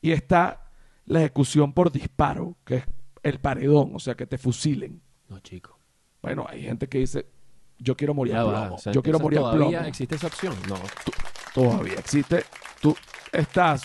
Y 0.01 0.12
está 0.12 0.71
la 1.07 1.21
ejecución 1.21 1.73
por 1.73 1.91
disparo, 1.91 2.57
que 2.65 2.77
es 2.77 2.85
el 3.23 3.41
paredón, 3.41 3.93
o 3.95 3.99
sea, 3.99 4.15
que 4.15 4.27
te 4.27 4.39
fusilen. 4.39 5.01
No, 5.33 5.41
chico. 5.41 5.79
Bueno, 6.21 6.47
hay 6.49 6.62
gente 6.62 6.89
que 6.89 6.99
dice, 6.99 7.27
yo 7.79 7.97
quiero 7.97 8.15
morir 8.15 8.37
a 8.37 8.43
plomo. 8.45 8.75
o 8.75 8.79
sea, 8.79 8.93
yo 8.93 9.03
quiero 9.03 9.17
¿esa 9.19 9.23
morir 9.25 9.39
a 9.39 9.43
¿Todavía 9.43 9.69
plomo. 9.79 9.87
existe 9.89 10.15
esa 10.15 10.27
opción? 10.29 10.55
No. 10.69 10.77
Todavía 11.55 11.95
existe. 11.95 12.45
Tú 12.81 12.97
estás 13.33 13.83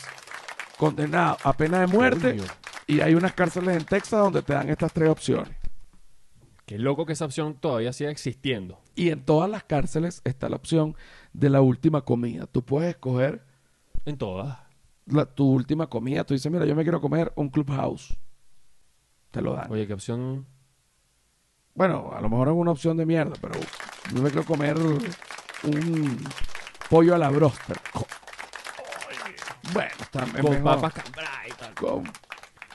condenado 0.78 1.38
a 1.44 1.54
pena 1.54 1.80
de 1.80 1.88
muerte 1.88 2.38
Coño. 2.38 2.44
y 2.86 3.00
hay 3.02 3.16
unas 3.16 3.34
cárceles 3.34 3.76
en 3.78 3.86
Texas 3.86 4.20
donde 4.22 4.42
te 4.42 4.54
dan 4.54 4.70
estas 4.70 4.94
tres 4.94 5.10
opciones. 5.10 5.50
Qué 6.66 6.78
loco 6.78 7.06
que 7.06 7.14
esa 7.14 7.26
opción 7.26 7.56
todavía 7.56 7.94
siga 7.94 8.12
existiendo. 8.12 8.80
Y 8.94 9.10
en 9.10 9.24
todas 9.24 9.50
las 9.50 9.64
cárceles 9.64 10.22
está 10.26 10.50
la 10.50 10.58
opción 10.58 10.96
de 11.34 11.50
la 11.50 11.62
última 11.62 12.02
comida. 12.02 12.46
Tú 12.46 12.62
puedes 12.64 12.90
escoger 12.90 13.44
En 14.06 14.18
todas. 14.18 14.58
la- 15.06 15.26
tu 15.26 15.50
última 15.50 15.88
comida. 15.88 16.24
Tú 16.26 16.34
dices, 16.34 16.52
mira, 16.52 16.66
yo 16.66 16.76
me 16.76 16.84
quiero 16.84 17.00
comer 17.00 17.32
un 17.36 17.50
clubhouse. 17.50 18.18
Te 19.32 19.42
lo 19.42 19.54
dan. 19.54 19.72
Oye, 19.72 19.88
qué 19.88 19.94
opción. 19.94 20.46
Bueno, 21.78 22.12
a 22.12 22.20
lo 22.22 22.28
mejor 22.28 22.48
es 22.48 22.54
una 22.56 22.72
opción 22.72 22.98
de 22.98 23.06
mierda, 23.06 23.36
pero 23.40 23.54
yo 24.12 24.22
me 24.24 24.30
quiero 24.32 24.44
comer 24.46 24.76
un 24.80 26.18
pollo 26.90 27.14
a 27.14 27.20
la 27.20 27.30
broster. 27.30 27.78
Co- 27.94 28.08
Bueno, 29.74 29.92
está 30.02 30.24
es 30.24 30.32
Con 30.42 30.52
mejor. 30.54 30.64
papas 30.64 30.94
cambray 31.04 31.50
y 31.50 31.54
tal. 31.54 31.74
Con, 31.76 32.04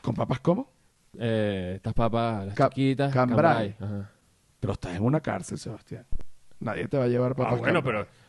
¿con 0.03 0.15
papas 0.15 0.39
cómo? 0.39 0.71
Eh, 1.19 1.73
estas 1.77 1.95
papas, 1.95 2.47
las 2.47 2.55
Ca- 2.55 2.69
chiquitas. 2.69 3.13
cambray. 3.13 3.75
Ajá. 3.81 4.09
Pero 4.61 4.73
estás 4.75 4.95
en 4.95 5.03
una 5.03 5.21
cárcel, 5.21 5.59
Sebastián. 5.59 6.07
Nadie 6.61 6.87
te 6.87 6.97
va 6.97 7.05
a 7.05 7.09
llevar 7.09 7.35
papas 7.35 7.55
Ah, 7.55 7.57
bueno, 7.57 7.83
cambray. 7.83 8.05
pero. 8.05 8.23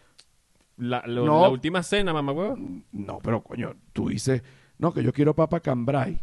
La, 0.78 1.04
lo- 1.06 1.24
No. 1.26 1.42
la 1.44 1.50
última 1.50 1.84
cena, 1.84 2.14
mamá, 2.14 2.32
huevo. 2.32 2.58
No, 2.94 3.20
pero 3.20 3.44
coño, 3.44 3.76
tú 3.94 4.10
dices, 4.10 4.42
no, 4.80 4.92
que 4.92 5.04
yo 5.04 5.14
quiero 5.14 5.36
papa 5.36 5.60
cambray. 5.60 6.20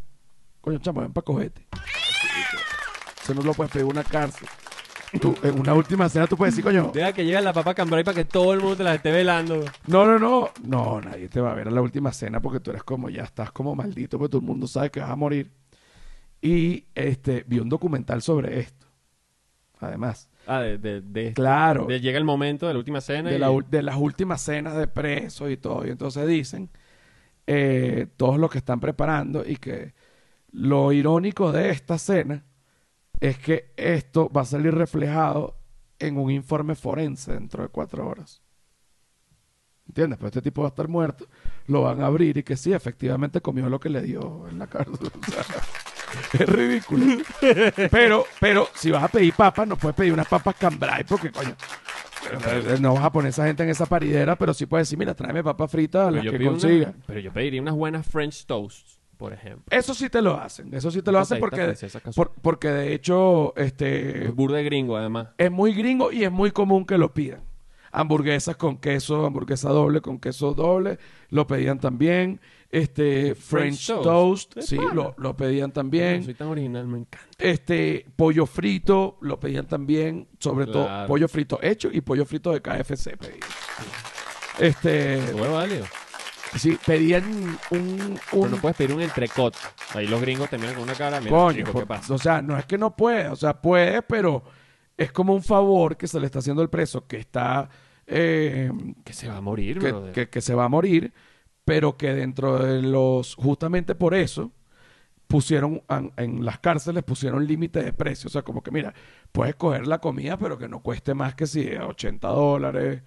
Coño, 0.61 0.79
chamo, 0.81 1.03
ven 1.03 1.13
pa' 1.13 1.23
cogete. 1.23 1.69
Eso 3.31 3.41
no 3.41 3.47
lo 3.47 3.55
puedes 3.55 3.73
pedir 3.73 3.87
una 3.87 4.03
cárcel. 4.05 4.49
Tú, 5.21 5.35
en 5.43 5.59
una 5.59 5.75
última 5.75 6.09
cena 6.09 6.27
tú 6.29 6.37
puedes 6.37 6.55
decir, 6.55 6.65
coño, 6.65 6.93
Deja 6.95 7.13
que 7.13 7.25
llegue 7.25 7.41
la 7.41 7.53
papa 7.53 7.75
cambray 7.75 8.05
para 8.05 8.15
que 8.15 8.25
todo 8.25 8.53
el 8.55 8.61
mundo 8.61 8.77
te 8.77 8.85
la 8.85 8.95
esté 8.95 9.11
velando. 9.11 9.65
no, 9.89 10.05
no, 10.07 10.19
no. 10.19 10.51
No, 10.63 11.01
nadie 11.01 11.29
te 11.29 11.41
va 11.41 11.51
a 11.51 11.55
ver 11.55 11.67
a 11.67 11.71
la 11.73 11.81
última 11.83 12.13
cena 12.13 12.41
porque 12.41 12.61
tú 12.61 12.71
eres 12.71 12.85
como, 12.85 13.11
ya 13.11 13.23
estás 13.25 13.51
como 13.51 13.75
maldito, 13.75 14.19
porque 14.19 14.31
todo 14.31 14.41
el 14.41 14.47
mundo 14.47 14.67
sabe 14.69 14.91
que 14.91 15.01
vas 15.01 15.11
a 15.11 15.17
morir. 15.17 15.51
Y 16.41 16.85
este, 16.95 17.45
vi 17.47 17.59
un 17.59 17.69
documental 17.69 18.23
sobre 18.23 18.61
esto. 18.61 18.87
Además, 19.81 20.29
Ah, 20.47 20.61
de, 20.61 20.79
de, 20.79 21.01
de- 21.01 21.33
claro. 21.35 21.87
de- 21.87 22.01
llega 22.01 22.19
el 22.19 22.25
momento 22.25 22.67
de 22.67 22.73
la 22.75 22.79
última 22.79 23.01
cena. 23.01 23.31
de, 23.31 23.37
y- 23.37 23.39
la 23.39 23.51
ul- 23.51 23.67
de 23.69 23.83
las 23.83 23.97
últimas 23.97 24.41
cenas 24.41 24.77
de 24.77 24.87
presos 24.87 25.51
y 25.51 25.57
todo. 25.57 25.87
Y 25.87 25.91
entonces 25.91 26.27
dicen 26.27 26.71
eh, 27.47 28.07
todos 28.17 28.39
los 28.39 28.51
que 28.51 28.59
están 28.59 28.79
preparando 28.81 29.43
y 29.47 29.57
que 29.57 29.93
lo 30.53 30.93
irónico 30.93 31.51
de 31.53 31.71
esta 31.71 31.99
cena 31.99 32.45
es 33.21 33.39
que 33.39 33.73
esto 33.77 34.29
va 34.31 34.43
a 34.43 34.47
salir 34.47 34.75
reflejado 34.75 35.57
en 35.99 36.17
un 36.19 36.31
informe 36.31 36.75
forense 36.75 37.33
dentro 37.33 37.63
de 37.63 37.69
cuatro 37.69 38.07
horas. 38.09 38.43
¿Entiendes? 39.87 40.19
Pues 40.19 40.31
este 40.31 40.43
tipo 40.43 40.63
va 40.63 40.69
a 40.69 40.71
estar 40.71 40.87
muerto, 40.89 41.27
lo 41.67 41.83
van 41.83 42.01
a 42.01 42.07
abrir 42.07 42.37
y 42.37 42.43
que 42.45 42.57
sí, 42.57 42.73
efectivamente 42.73 43.41
comió 43.41 43.69
lo 43.69 43.81
que 43.81 43.89
le 43.89 44.03
dio 44.03 44.47
en 44.49 44.59
la 44.59 44.67
cárcel. 44.67 45.11
O 46.11 46.19
sea, 46.33 46.43
es 46.45 46.49
ridículo. 46.49 47.05
Pero, 47.91 48.25
pero 48.41 48.67
si 48.75 48.91
vas 48.91 49.05
a 49.05 49.09
pedir 49.09 49.33
papas, 49.33 49.69
no 49.69 49.77
puedes 49.77 49.95
pedir 49.97 50.13
unas 50.13 50.27
papas 50.27 50.57
cambray 50.57 51.05
porque, 51.05 51.31
coño, 51.31 51.55
eh, 52.49 52.79
no 52.81 52.95
vas 52.95 53.05
a 53.05 53.13
poner 53.13 53.29
esa 53.31 53.47
gente 53.47 53.63
en 53.63 53.69
esa 53.69 53.87
paridera, 53.87 54.35
pero 54.37 54.53
sí 54.53 54.67
puedes 54.67 54.89
decir, 54.89 54.99
mira, 54.99 55.15
tráeme 55.15 55.45
papas 55.45 55.71
fritas, 55.71 56.07
pero 56.11 56.17
las 56.17 56.25
que 56.33 56.39
pido 56.39 56.51
una- 56.51 56.61
consiga. 56.61 56.95
pero 57.07 57.21
yo 57.21 57.33
pediría 57.33 57.63
unas 57.63 57.75
buenas 57.77 58.07
French 58.09 58.45
toasts, 58.47 59.00
por 59.21 59.33
ejemplo. 59.33 59.63
Eso 59.71 59.95
sí 59.95 60.09
te 60.11 60.21
lo 60.21 60.35
hacen, 60.41 60.75
eso 60.75 60.91
sí 60.91 61.01
te 61.03 61.13
lo 61.13 61.21
hacen 61.21 61.39
porque, 61.39 61.75
por- 62.17 62.33
porque 62.43 62.69
de 62.69 62.95
hecho, 62.95 63.55
este, 63.57 64.25
Es 64.25 64.35
burda 64.35 64.57
de 64.57 64.65
gringo, 64.65 64.97
además. 64.97 65.29
es 65.39 65.51
muy 65.51 65.73
gringo 65.75 66.11
y 66.11 66.25
es 66.25 66.33
muy 66.33 66.51
común 66.51 66.85
que 66.85 66.99
lo 66.99 67.15
pidan. 67.15 67.43
hamburguesas 67.93 68.55
con 68.57 68.79
queso, 68.79 69.27
hamburguesa 69.27 69.69
doble 69.71 70.01
con 70.01 70.21
queso 70.21 70.55
doble, 70.55 70.99
lo 71.31 71.47
pedían 71.49 71.79
también. 71.81 72.41
Este, 72.71 73.35
French, 73.35 73.87
French 73.87 74.03
toast. 74.05 74.61
sí, 74.61 74.77
lo, 74.95 75.13
lo 75.19 75.37
pedían 75.37 75.71
No 75.71 75.75
también. 75.75 76.23
soy 76.23 76.35
tan 76.35 76.47
original, 76.47 76.87
me 76.87 76.99
encanta. 76.99 77.27
Este, 77.37 78.07
pollo 78.15 78.47
frito, 78.47 79.19
lo 79.23 79.41
pedían 79.41 79.67
también, 79.67 80.29
sobre 80.39 80.67
todo 80.67 80.89
pollo 81.09 81.27
frito 81.27 81.59
hecho 81.61 81.91
y 81.93 82.01
pollo 82.01 82.25
frito 82.25 82.53
de 82.53 82.61
KFC 82.63 83.17
pedían. 83.17 83.41
Este, 84.61 85.21
Bueno, 85.33 85.55
válido. 85.55 85.85
Sí, 86.57 86.79
pedían 86.87 87.25
un, 87.71 88.19
Pero 88.31 88.43
un 88.43 88.51
no 88.51 88.57
puedes 88.59 88.77
pedir 88.77 88.95
un 88.95 89.03
entrecot. 89.03 89.57
Ahí 89.95 90.07
los 90.07 90.21
gringos 90.21 90.49
te 90.51 90.59
miran 90.59 90.75
con 90.75 90.85
una 90.85 90.95
cara. 90.95 91.21
Mira, 91.21 91.31
Coño, 91.31 91.59
chico, 91.59 91.73
por- 91.73 91.83
¿qué 91.83 91.87
pasa? 91.87 92.15
o 92.15 92.19
sea, 92.19 92.43
no 92.43 92.57
es 92.59 92.67
que 92.67 92.79
no 92.79 92.97
puede, 92.97 93.29
o 93.29 93.37
sea, 93.37 93.61
puede, 93.61 94.03
pero 94.03 94.43
es 94.97 95.13
como 95.13 95.35
un 95.35 95.43
favor 95.43 95.97
que 95.97 96.07
se 96.07 96.19
le 96.21 96.27
está 96.27 96.41
haciendo 96.41 96.63
al 96.63 96.71
preso 96.71 97.07
que 97.07 97.17
está, 97.19 97.69
eh, 98.07 98.71
Que 99.05 99.13
se 99.13 99.29
va 99.29 99.37
a 99.37 99.41
morir, 99.41 99.79
que, 99.79 99.93
brother. 99.93 100.13
que- 100.13 100.29
que 100.29 100.41
se 100.41 100.55
va 100.55 100.65
a 100.65 100.69
morir, 100.69 101.13
pero 101.65 101.97
que 101.97 102.13
dentro 102.15 102.59
de 102.59 102.83
los, 102.83 103.35
justamente 103.37 103.95
por 103.95 104.15
eso, 104.15 104.51
pusieron 105.27 105.83
en, 105.89 106.13
en 106.17 106.45
las 106.45 106.59
cárceles 106.59 107.05
pusieron 107.05 107.47
límite 107.47 107.83
de 107.83 107.93
precio, 107.93 108.27
o 108.27 108.31
sea, 108.31 108.43
como 108.43 108.63
que 108.63 108.73
mira, 108.73 108.93
puedes 109.31 109.55
coger 109.55 109.87
la 109.87 109.99
comida, 110.01 110.37
pero 110.37 110.59
que 110.59 110.69
no 110.69 110.81
cueste 110.81 111.15
más 111.15 111.35
que 111.37 111.47
si 111.47 111.69
80 111.69 112.29
dólares. 112.29 113.03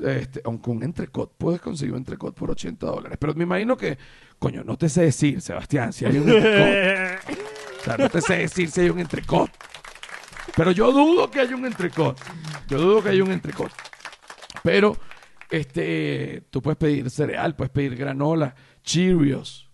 Este, 0.00 0.42
aunque 0.44 0.70
un 0.70 0.82
entrecot, 0.82 1.32
puedes 1.38 1.60
conseguir 1.60 1.92
un 1.92 1.98
entrecot 1.98 2.34
por 2.34 2.50
80 2.50 2.86
dólares. 2.86 3.16
Pero 3.18 3.34
me 3.34 3.44
imagino 3.44 3.76
que, 3.76 3.96
coño, 4.38 4.62
no 4.62 4.76
te 4.76 4.88
sé 4.88 5.02
decir, 5.02 5.40
Sebastián, 5.40 5.92
si 5.92 6.04
hay 6.04 6.18
un 6.18 6.28
entrecot. 6.28 7.36
O 7.80 7.84
sea, 7.84 7.96
no 7.96 8.08
te 8.10 8.20
sé 8.20 8.36
decir 8.38 8.70
si 8.70 8.80
hay 8.82 8.90
un 8.90 8.98
entrecot. 8.98 9.50
Pero 10.54 10.70
yo 10.70 10.92
dudo 10.92 11.30
que 11.30 11.40
haya 11.40 11.56
un 11.56 11.66
entrecot. 11.66 12.18
Yo 12.68 12.78
dudo 12.78 13.02
que 13.02 13.10
haya 13.10 13.24
un 13.24 13.32
entrecot. 13.32 13.70
Pero, 14.62 14.96
este, 15.50 16.44
tú 16.50 16.60
puedes 16.60 16.76
pedir 16.76 17.08
cereal, 17.10 17.54
puedes 17.56 17.70
pedir 17.70 17.96
granola, 17.96 18.54
Cheerios. 18.82 19.70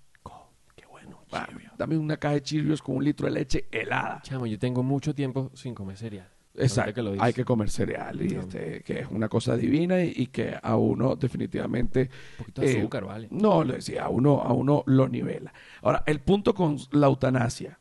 Qué 0.76 0.86
bueno, 0.86 1.24
Cheerios. 1.30 1.72
Dame 1.78 1.96
una 1.96 2.16
caja 2.16 2.34
de 2.34 2.42
Cheerios 2.42 2.80
con 2.82 2.96
un 2.96 3.04
litro 3.04 3.26
de 3.26 3.32
leche 3.32 3.66
helada. 3.70 4.20
Chamo, 4.22 4.46
yo 4.46 4.58
tengo 4.58 4.82
mucho 4.82 5.14
tiempo 5.14 5.50
sin 5.54 5.74
comer 5.74 5.96
cereal. 5.96 6.31
Exacto. 6.54 6.94
que 6.94 7.02
lo. 7.02 7.22
Hay 7.22 7.32
que 7.32 7.44
comer 7.44 7.70
cereal 7.70 8.20
y 8.20 8.34
este, 8.34 8.82
que 8.82 9.00
es 9.00 9.08
una 9.10 9.28
cosa 9.28 9.56
divina 9.56 10.02
y, 10.02 10.12
y 10.14 10.26
que 10.26 10.54
a 10.60 10.76
uno 10.76 11.16
definitivamente 11.16 12.10
Un 12.32 12.38
poquito 12.38 12.60
de 12.60 12.72
eh, 12.72 12.78
azúcar, 12.78 13.04
vale. 13.04 13.28
no, 13.30 13.64
le 13.64 13.74
decía, 13.74 14.04
a 14.04 14.08
uno, 14.08 14.40
a 14.42 14.52
uno 14.52 14.82
lo 14.86 15.08
nivela. 15.08 15.52
Ahora, 15.80 16.02
el 16.06 16.20
punto 16.20 16.54
con 16.54 16.76
la 16.90 17.06
eutanasia, 17.06 17.78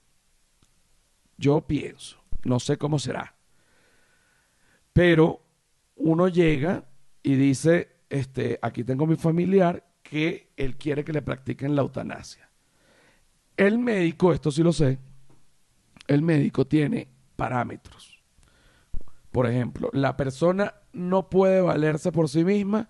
yo 1.37 1.61
pienso, 1.61 2.23
no 2.45 2.59
sé 2.59 2.77
cómo 2.77 2.97
será, 2.99 3.35
pero 4.93 5.41
uno 5.95 6.27
llega 6.27 6.85
y 7.23 7.35
dice, 7.35 7.89
este, 8.09 8.57
aquí 8.61 8.83
tengo 8.83 9.05
mi 9.05 9.15
familiar 9.15 9.85
que 10.01 10.51
él 10.57 10.77
quiere 10.77 11.03
que 11.03 11.13
le 11.13 11.21
practiquen 11.21 11.75
la 11.75 11.81
eutanasia. 11.81 12.49
El 13.57 13.79
médico, 13.79 14.33
esto 14.33 14.49
sí 14.49 14.63
lo 14.63 14.73
sé, 14.73 14.97
el 16.07 16.21
médico 16.21 16.65
tiene 16.65 17.07
parámetros. 17.35 18.20
Por 19.31 19.47
ejemplo, 19.47 19.89
la 19.93 20.17
persona 20.17 20.75
no 20.91 21.29
puede 21.29 21.61
valerse 21.61 22.11
por 22.11 22.27
sí 22.27 22.43
misma, 22.43 22.89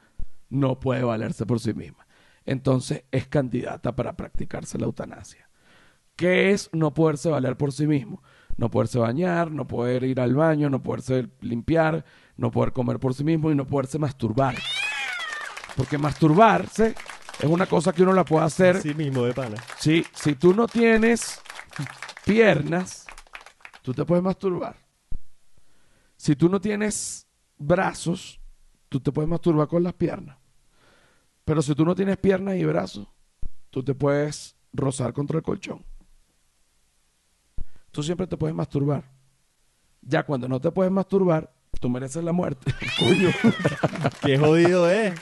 no 0.50 0.80
puede 0.80 1.04
valerse 1.04 1.46
por 1.46 1.60
sí 1.60 1.74
misma. 1.74 2.08
Entonces 2.46 3.04
es 3.12 3.28
candidata 3.28 3.96
para 3.96 4.18
practicarse 4.18 4.78
la 4.78 4.86
eutanasia. 4.86 5.50
¿Qué 6.16 6.52
es 6.52 6.70
no 6.74 6.94
poderse 6.94 7.30
valer 7.30 7.58
por 7.58 7.72
sí 7.72 7.88
mismo? 7.88 8.24
No 8.58 8.70
poderse 8.70 9.00
bañar, 9.00 9.52
no 9.52 9.68
poder 9.68 10.04
ir 10.04 10.20
al 10.20 10.36
baño, 10.36 10.70
no 10.70 10.84
poderse 10.84 11.30
limpiar, 11.42 12.04
no 12.38 12.52
poder 12.52 12.74
comer 12.74 13.00
por 13.00 13.14
sí 13.14 13.24
mismo 13.24 13.52
y 13.52 13.56
no 13.56 13.66
poderse 13.66 13.98
masturbar. 13.98 14.56
Porque 15.76 15.98
masturbarse 15.98 16.96
es 17.40 17.50
una 17.50 17.66
cosa 17.66 17.94
que 17.94 18.04
uno 18.04 18.14
la 18.14 18.26
puede 18.26 18.46
hacer 18.46 18.82
Sí 18.82 18.94
mismo, 18.94 19.24
de 19.24 19.34
pana. 19.34 19.58
si, 19.80 20.06
si 20.14 20.36
tú 20.36 20.54
no 20.54 20.68
tienes 20.68 21.42
piernas, 22.26 23.06
tú 23.82 23.94
te 23.94 24.06
puedes 24.06 24.24
masturbar. 24.24 24.76
Si 26.22 26.36
tú 26.36 26.50
no 26.50 26.62
tienes 26.62 27.26
brazos, 27.58 28.40
tú 28.90 29.00
te 29.00 29.12
puedes 29.12 29.28
masturbar 29.28 29.68
con 29.68 29.82
las 29.82 29.94
piernas. 29.94 30.38
Pero 31.44 31.64
si 31.64 31.74
tú 31.74 31.84
no 31.84 31.96
tienes 31.96 32.18
piernas 32.18 32.58
y 32.58 32.64
brazos, 32.64 33.08
tú 33.72 33.82
te 33.82 33.96
puedes 33.96 34.56
rozar 34.72 35.14
contra 35.14 35.38
el 35.38 35.44
colchón. 35.44 35.84
Tú 37.90 38.04
siempre 38.04 38.28
te 38.28 38.38
puedes 38.38 38.56
masturbar. 38.56 39.12
Ya 40.00 40.22
cuando 40.22 40.48
no 40.48 40.62
te 40.62 40.70
puedes 40.70 40.92
masturbar, 40.92 41.56
tú 41.80 41.90
mereces 41.90 42.24
la 42.24 42.34
muerte. 42.34 42.72
Coño. 43.00 43.30
Qué 44.22 44.38
jodido 44.38 44.88
es. 44.92 45.20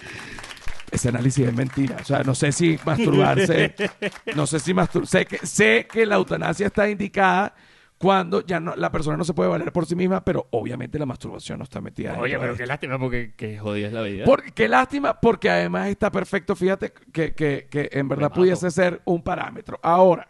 Ese 0.92 1.08
análisis 1.08 1.48
es 1.48 1.54
mentira. 1.54 1.96
O 2.02 2.04
sea, 2.04 2.24
no 2.24 2.36
sé 2.36 2.52
si 2.52 2.78
masturbarse. 2.84 3.74
no 4.36 4.46
sé 4.46 4.60
si 4.60 4.74
masturbarse. 4.74 5.20
Sé 5.20 5.26
que, 5.26 5.48
sé 5.48 5.88
que 5.90 6.06
la 6.06 6.16
eutanasia 6.16 6.68
está 6.68 6.90
indicada 6.90 7.56
cuando 8.00 8.44
ya 8.46 8.60
no, 8.62 8.76
la 8.78 8.92
persona 8.92 9.18
no 9.18 9.24
se 9.26 9.34
puede 9.34 9.50
valer 9.50 9.72
por 9.74 9.86
sí 9.86 9.94
misma, 9.94 10.24
pero 10.24 10.48
obviamente 10.52 10.98
la 10.98 11.06
masturbación 11.06 11.58
no 11.60 11.66
está 11.66 11.82
metida. 11.82 12.18
Oye, 12.18 12.40
pero 12.40 12.56
qué 12.56 12.66
lástima 12.66 12.98
porque 12.98 13.34
qué 13.36 13.60
jodida 13.60 13.88
es 13.88 13.94
la 13.94 14.02
vida. 14.02 14.24
Por- 14.26 14.52
qué 14.54 14.68
lástima, 14.70 15.20
porque 15.20 15.50
además 15.50 15.90
está 15.90 16.10
perfecto. 16.10 16.56
Fíjate 16.56 16.94
que, 17.12 17.34
que- 17.34 17.68
que 17.70 17.90
en 17.92 18.08
verdad 18.08 18.32
pudiese 18.32 18.72
ser 18.72 19.02
un 19.06 19.22
parámetro. 19.22 19.80
Ahora, 19.84 20.28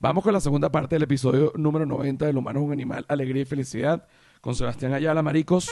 vamos 0.00 0.24
con 0.24 0.32
la 0.32 0.40
segunda 0.40 0.70
parte 0.72 0.96
del 0.96 1.04
episodio 1.04 1.52
número 1.54 1.86
90 1.86 2.26
del 2.26 2.36
humano 2.36 2.58
es 2.58 2.66
un 2.66 2.72
animal, 2.72 3.04
alegría 3.08 3.42
y 3.42 3.46
felicidad, 3.46 4.04
con 4.40 4.56
Sebastián 4.56 4.92
Ayala, 4.92 5.22
maricos. 5.22 5.70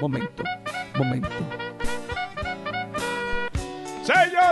Momento, 0.00 0.42
momento. 0.96 1.28
¡Señores! 4.02 4.47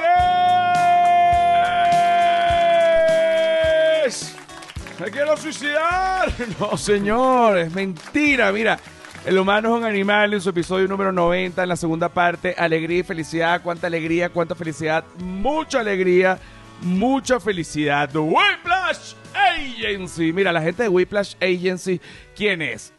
¡Me 4.99 5.11
quiero 5.11 5.37
suicidar! 5.37 6.33
No, 6.59 6.77
señor, 6.77 7.59
es 7.59 7.73
mentira. 7.73 8.51
Mira, 8.51 8.79
el 9.27 9.39
humano 9.39 9.69
es 9.75 9.81
un 9.81 9.85
animal 9.85 10.33
en 10.33 10.41
su 10.41 10.51
episodio 10.51 10.89
número 10.89 11.13
90, 11.13 11.63
en 11.63 11.69
la 11.69 11.77
segunda 11.77 12.09
parte, 12.09 12.55
alegría 12.57 13.01
y 13.01 13.03
felicidad. 13.03 13.61
Cuánta 13.63 13.89
alegría, 13.89 14.31
cuánta 14.31 14.55
felicidad, 14.55 15.05
mucha 15.19 15.81
alegría, 15.81 16.39
mucha 16.81 17.39
felicidad. 17.41 18.09
Whiplash 18.15 19.15
Agency. 19.35 20.33
Mira, 20.33 20.53
la 20.53 20.63
gente 20.63 20.85
de 20.85 20.89
Whiplash 20.89 21.35
Agency, 21.41 22.01
¿quién 22.35 22.63
es? 22.63 22.93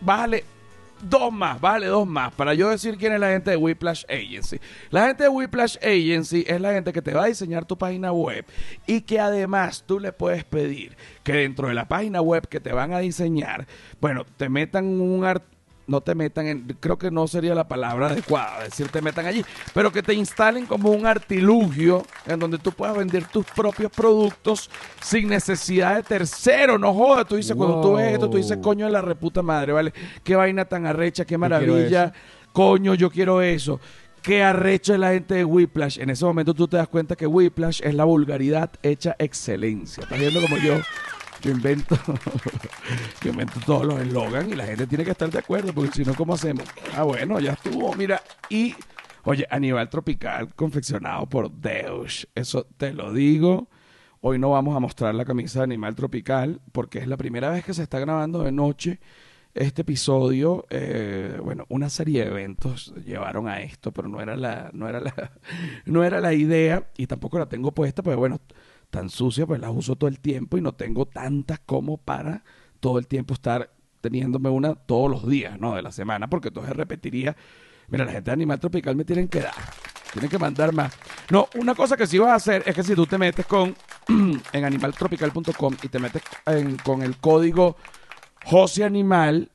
Bájale 0.00 0.44
dos 1.02 1.32
más, 1.32 1.60
bájale 1.60 1.86
dos 1.86 2.06
más, 2.06 2.32
para 2.32 2.54
yo 2.54 2.68
decir 2.68 2.96
quién 2.96 3.12
es 3.12 3.20
la 3.20 3.30
gente 3.30 3.50
de 3.50 3.56
Whiplash 3.56 4.04
Agency. 4.08 4.58
La 4.90 5.06
gente 5.06 5.24
de 5.24 5.28
Whiplash 5.28 5.76
Agency 5.78 6.44
es 6.46 6.60
la 6.60 6.72
gente 6.72 6.92
que 6.92 7.02
te 7.02 7.14
va 7.14 7.24
a 7.24 7.26
diseñar 7.26 7.64
tu 7.64 7.76
página 7.76 8.12
web 8.12 8.44
y 8.86 9.02
que 9.02 9.20
además 9.20 9.84
tú 9.86 10.00
le 10.00 10.12
puedes 10.12 10.44
pedir 10.44 10.96
que 11.22 11.32
dentro 11.32 11.68
de 11.68 11.74
la 11.74 11.88
página 11.88 12.20
web 12.20 12.46
que 12.48 12.60
te 12.60 12.72
van 12.72 12.92
a 12.92 12.98
diseñar, 12.98 13.66
bueno, 14.00 14.24
te 14.36 14.48
metan 14.48 14.86
un 15.00 15.24
art 15.24 15.44
no 15.90 16.00
te 16.00 16.14
metan 16.14 16.46
en, 16.46 16.76
creo 16.78 16.96
que 16.96 17.10
no 17.10 17.26
sería 17.26 17.54
la 17.54 17.66
palabra 17.66 18.06
adecuada 18.06 18.62
decir 18.62 18.88
te 18.88 19.02
metan 19.02 19.26
allí, 19.26 19.44
pero 19.74 19.90
que 19.90 20.02
te 20.02 20.14
instalen 20.14 20.64
como 20.64 20.90
un 20.90 21.04
artilugio 21.04 22.04
en 22.26 22.38
donde 22.38 22.58
tú 22.58 22.70
puedas 22.70 22.96
vender 22.96 23.24
tus 23.24 23.44
propios 23.44 23.90
productos 23.90 24.70
sin 25.02 25.28
necesidad 25.28 25.96
de 25.96 26.02
tercero, 26.04 26.78
no 26.78 26.94
jodas, 26.94 27.26
tú 27.26 27.36
dices, 27.36 27.56
cuando 27.56 27.80
tú 27.80 27.94
ves 27.94 28.12
esto, 28.12 28.30
tú 28.30 28.36
dices, 28.36 28.58
coño 28.58 28.86
de 28.86 28.92
la 28.92 29.02
reputa 29.02 29.42
madre, 29.42 29.72
¿vale? 29.72 29.92
Qué 30.22 30.36
vaina 30.36 30.64
tan 30.64 30.86
arrecha, 30.86 31.24
qué 31.24 31.36
maravilla, 31.36 32.12
coño, 32.52 32.94
yo 32.94 33.10
quiero 33.10 33.42
eso. 33.42 33.80
Qué 34.22 34.42
arrecho 34.42 34.92
es 34.92 35.00
la 35.00 35.12
gente 35.12 35.34
de 35.34 35.44
Whiplash. 35.46 35.98
En 35.98 36.10
ese 36.10 36.26
momento 36.26 36.52
tú 36.52 36.68
te 36.68 36.76
das 36.76 36.88
cuenta 36.88 37.16
que 37.16 37.26
Whiplash 37.26 37.80
es 37.82 37.94
la 37.94 38.04
vulgaridad 38.04 38.70
hecha 38.82 39.16
excelencia. 39.18 40.02
Estás 40.02 40.18
viendo 40.18 40.42
como 40.42 40.58
yo, 40.58 40.78
yo 41.40 41.50
invento, 41.50 41.96
yo 43.22 43.30
invento 43.30 43.60
todos 43.64 43.86
los 43.86 44.00
eslogans 44.00 44.52
y 44.52 44.56
la 44.56 44.66
gente 44.66 44.86
tiene 44.86 45.04
que 45.04 45.12
estar 45.12 45.30
de 45.30 45.38
acuerdo, 45.38 45.72
porque 45.72 45.92
si 45.92 46.04
no, 46.04 46.14
¿cómo 46.14 46.34
hacemos? 46.34 46.64
Ah, 46.94 47.02
bueno, 47.02 47.40
ya 47.40 47.52
estuvo, 47.52 47.94
mira. 47.94 48.20
Y, 48.48 48.74
oye, 49.24 49.46
Aníbal 49.50 49.88
Tropical 49.88 50.54
confeccionado 50.54 51.26
por 51.26 51.50
Deus. 51.50 52.28
Eso 52.34 52.66
te 52.76 52.92
lo 52.92 53.12
digo. 53.12 53.68
Hoy 54.20 54.38
no 54.38 54.50
vamos 54.50 54.76
a 54.76 54.80
mostrar 54.80 55.14
la 55.14 55.24
camisa 55.24 55.60
de 55.60 55.64
Animal 55.64 55.94
Tropical 55.94 56.60
porque 56.72 56.98
es 56.98 57.06
la 57.06 57.16
primera 57.16 57.50
vez 57.50 57.64
que 57.64 57.72
se 57.72 57.82
está 57.82 57.98
grabando 57.98 58.42
de 58.42 58.52
noche 58.52 59.00
este 59.54 59.82
episodio. 59.82 60.66
eh, 60.70 61.38
bueno, 61.42 61.64
una 61.68 61.88
serie 61.88 62.24
de 62.24 62.30
eventos 62.30 62.94
llevaron 63.04 63.48
a 63.48 63.60
esto, 63.60 63.92
pero 63.92 64.08
no 64.08 64.20
era 64.20 64.36
la, 64.36 64.70
no 64.74 64.88
era 64.88 65.00
la, 65.00 65.32
no 65.86 66.04
era 66.04 66.20
la 66.20 66.34
idea 66.34 66.90
y 66.96 67.06
tampoco 67.06 67.38
la 67.38 67.48
tengo 67.48 67.72
puesta, 67.72 68.02
pero 68.02 68.18
bueno, 68.18 68.40
tan 68.90 69.08
sucia, 69.08 69.46
pues 69.46 69.60
las 69.60 69.70
uso 69.72 69.96
todo 69.96 70.08
el 70.08 70.20
tiempo 70.20 70.58
y 70.58 70.60
no 70.60 70.72
tengo 70.72 71.06
tantas 71.06 71.60
como 71.60 71.96
para 71.96 72.44
todo 72.80 72.98
el 72.98 73.06
tiempo 73.06 73.34
estar 73.34 73.72
teniéndome 74.00 74.48
una 74.48 74.74
todos 74.74 75.10
los 75.10 75.28
días, 75.28 75.58
¿no? 75.58 75.74
De 75.74 75.82
la 75.82 75.92
semana, 75.92 76.28
porque 76.28 76.48
entonces 76.48 76.74
repetiría. 76.74 77.36
Mira, 77.88 78.04
la 78.04 78.12
gente 78.12 78.30
de 78.30 78.34
Animal 78.34 78.60
Tropical 78.60 78.96
me 78.96 79.04
tienen 79.04 79.28
que 79.28 79.40
dar. 79.40 79.54
Tienen 80.12 80.30
que 80.30 80.38
mandar 80.38 80.72
más. 80.72 80.92
No, 81.30 81.48
una 81.54 81.74
cosa 81.74 81.96
que 81.96 82.06
sí 82.06 82.18
vas 82.18 82.30
a 82.30 82.34
hacer 82.34 82.62
es 82.66 82.74
que 82.74 82.82
si 82.82 82.94
tú 82.94 83.06
te 83.06 83.18
metes 83.18 83.46
con 83.46 83.76
en 84.52 84.64
animaltropical.com 84.64 85.76
y 85.82 85.88
te 85.88 85.98
metes 85.98 86.22
con 86.82 87.02
el 87.02 87.16
código 87.18 87.76
José 88.44 88.84
Animal, 88.84 89.50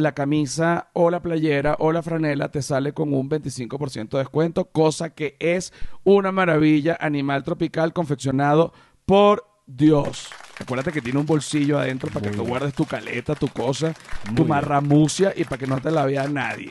la 0.00 0.12
camisa 0.12 0.90
o 0.92 1.10
la 1.10 1.20
playera 1.22 1.76
o 1.78 1.92
la 1.92 2.02
franela 2.02 2.50
te 2.50 2.62
sale 2.62 2.92
con 2.92 3.12
un 3.14 3.28
25% 3.30 4.08
de 4.10 4.18
descuento, 4.18 4.66
cosa 4.66 5.10
que 5.14 5.36
es 5.38 5.72
una 6.04 6.32
maravilla. 6.32 6.96
Animal 7.00 7.44
tropical 7.44 7.92
confeccionado 7.92 8.72
por 9.06 9.46
Dios. 9.66 10.28
Acuérdate 10.60 10.92
que 10.92 11.00
tiene 11.00 11.18
un 11.20 11.26
bolsillo 11.26 11.78
adentro 11.78 12.10
para 12.10 12.30
que 12.30 12.36
tú 12.36 12.44
guardes 12.44 12.74
tu 12.74 12.84
caleta, 12.84 13.34
tu 13.34 13.48
cosa, 13.48 13.94
tu 14.34 14.44
marramucia 14.44 15.32
y 15.36 15.44
para 15.44 15.58
que 15.58 15.66
no 15.66 15.80
te 15.80 15.90
la 15.90 16.04
vea 16.04 16.28
nadie. 16.28 16.70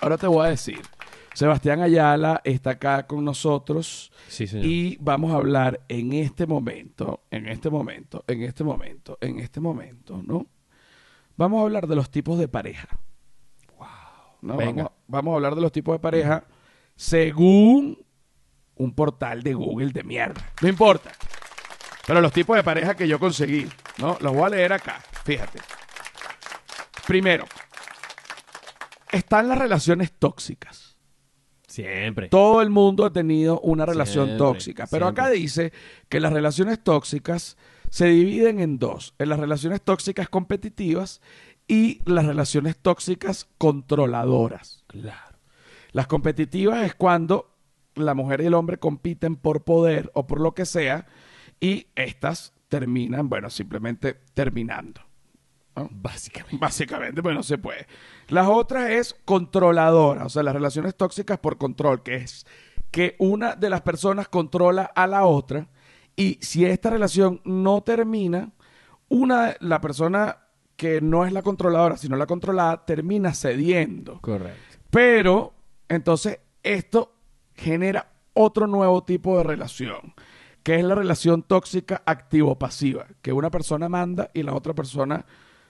Ahora 0.00 0.16
te 0.16 0.26
voy 0.26 0.46
a 0.46 0.50
decir, 0.50 0.80
Sebastián 1.34 1.80
Ayala 1.82 2.40
está 2.44 2.70
acá 2.70 3.06
con 3.06 3.24
nosotros 3.24 4.12
Sí, 4.28 4.46
señor. 4.46 4.66
y 4.66 4.96
vamos 5.00 5.32
a 5.32 5.36
hablar 5.36 5.80
en 5.88 6.12
este 6.12 6.46
momento, 6.46 7.22
en 7.30 7.48
este 7.48 7.70
momento, 7.70 8.24
en 8.28 8.42
este 8.42 8.62
momento, 8.64 9.18
en 9.20 9.38
este 9.40 9.60
momento, 9.60 10.22
¿no? 10.24 10.46
Vamos 11.38 11.60
a 11.60 11.62
hablar 11.62 11.86
de 11.86 11.94
los 11.94 12.10
tipos 12.10 12.36
de 12.36 12.48
pareja. 12.48 12.88
Wow. 13.78 14.56
Venga. 14.56 14.82
Vamos, 14.82 14.92
vamos 15.06 15.32
a 15.32 15.34
hablar 15.36 15.54
de 15.54 15.60
los 15.60 15.70
tipos 15.70 15.94
de 15.94 16.00
pareja 16.00 16.44
según 16.96 18.04
un 18.74 18.92
portal 18.92 19.44
de 19.44 19.54
Google 19.54 19.92
de 19.92 20.02
mierda. 20.02 20.42
No 20.60 20.68
importa. 20.68 21.12
Pero 22.04 22.20
los 22.20 22.32
tipos 22.32 22.56
de 22.56 22.64
pareja 22.64 22.96
que 22.96 23.06
yo 23.06 23.20
conseguí, 23.20 23.68
¿no? 23.98 24.18
Los 24.20 24.32
voy 24.34 24.46
a 24.46 24.48
leer 24.48 24.72
acá. 24.72 25.00
Fíjate. 25.24 25.60
Primero, 27.06 27.44
están 29.12 29.46
las 29.46 29.58
relaciones 29.58 30.12
tóxicas. 30.18 30.98
Siempre. 31.68 32.28
Todo 32.30 32.62
el 32.62 32.70
mundo 32.70 33.04
ha 33.04 33.12
tenido 33.12 33.60
una 33.60 33.86
relación 33.86 34.26
Siempre, 34.26 34.44
tóxica. 34.44 34.88
Pero 34.90 35.06
acá 35.06 35.30
dice 35.30 35.72
que 36.08 36.18
las 36.18 36.32
relaciones 36.32 36.82
tóxicas 36.82 37.56
se 37.90 38.06
dividen 38.06 38.60
en 38.60 38.78
dos. 38.78 39.14
En 39.18 39.28
las 39.28 39.40
relaciones 39.40 39.82
tóxicas 39.82 40.28
competitivas 40.28 41.20
y 41.66 42.00
las 42.04 42.26
relaciones 42.26 42.76
tóxicas 42.78 43.48
controladoras. 43.58 44.84
Claro. 44.86 45.36
Las 45.92 46.06
competitivas 46.06 46.84
es 46.84 46.94
cuando 46.94 47.54
la 47.94 48.14
mujer 48.14 48.40
y 48.40 48.46
el 48.46 48.54
hombre 48.54 48.78
compiten 48.78 49.36
por 49.36 49.64
poder 49.64 50.10
o 50.14 50.26
por 50.26 50.40
lo 50.40 50.54
que 50.54 50.66
sea 50.66 51.06
y 51.60 51.88
estas 51.94 52.52
terminan, 52.68 53.28
bueno, 53.28 53.50
simplemente 53.50 54.20
terminando. 54.34 55.00
¿no? 55.74 55.88
Básicamente. 55.90 56.58
Básicamente, 56.58 57.22
pues 57.22 57.34
no 57.34 57.42
se 57.42 57.58
puede. 57.58 57.86
Las 58.28 58.46
otras 58.48 58.90
es 58.90 59.16
controladora, 59.24 60.26
o 60.26 60.28
sea, 60.28 60.42
las 60.42 60.54
relaciones 60.54 60.94
tóxicas 60.94 61.38
por 61.38 61.58
control, 61.58 62.02
que 62.02 62.16
es 62.16 62.46
que 62.90 63.16
una 63.18 63.54
de 63.54 63.70
las 63.70 63.82
personas 63.82 64.28
controla 64.28 64.84
a 64.94 65.06
la 65.06 65.24
otra 65.24 65.68
y 66.18 66.36
si 66.40 66.64
esta 66.64 66.90
relación 66.90 67.40
no 67.44 67.80
termina, 67.82 68.50
una 69.08 69.54
la 69.60 69.80
persona 69.80 70.38
que 70.74 71.00
no 71.00 71.24
es 71.24 71.32
la 71.32 71.42
controladora, 71.42 71.96
sino 71.96 72.16
la 72.16 72.26
controlada, 72.26 72.84
termina 72.84 73.32
cediendo. 73.32 74.20
Correcto. 74.20 74.78
Pero 74.90 75.54
entonces 75.88 76.40
esto 76.64 77.14
genera 77.54 78.10
otro 78.34 78.66
nuevo 78.66 79.04
tipo 79.04 79.38
de 79.38 79.44
relación, 79.44 80.14
que 80.64 80.74
es 80.74 80.84
la 80.84 80.96
relación 80.96 81.44
tóxica 81.44 82.02
activo-pasiva, 82.04 83.06
que 83.22 83.32
una 83.32 83.50
persona 83.50 83.88
manda 83.88 84.28
y 84.34 84.42
la 84.42 84.54
otra 84.54 84.74
persona 84.74 85.24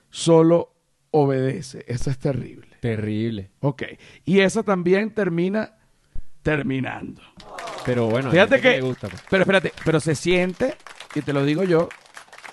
solo 0.08 0.72
obedece. 1.10 1.84
Eso 1.86 2.08
es 2.08 2.18
terrible. 2.18 2.78
Terrible. 2.80 3.50
Ok. 3.60 3.82
Y 4.24 4.40
esa 4.40 4.62
también 4.62 5.12
termina 5.12 5.76
terminando. 6.40 7.20
Pero 7.88 8.04
bueno, 8.04 8.30
Fíjate 8.30 8.60
que, 8.60 8.68
le 8.72 8.80
gusta, 8.82 9.08
pues. 9.08 9.22
pero 9.30 9.44
espérate, 9.44 9.72
pero 9.82 9.98
se 9.98 10.14
siente, 10.14 10.76
y 11.14 11.22
te 11.22 11.32
lo 11.32 11.42
digo 11.42 11.64
yo, 11.64 11.88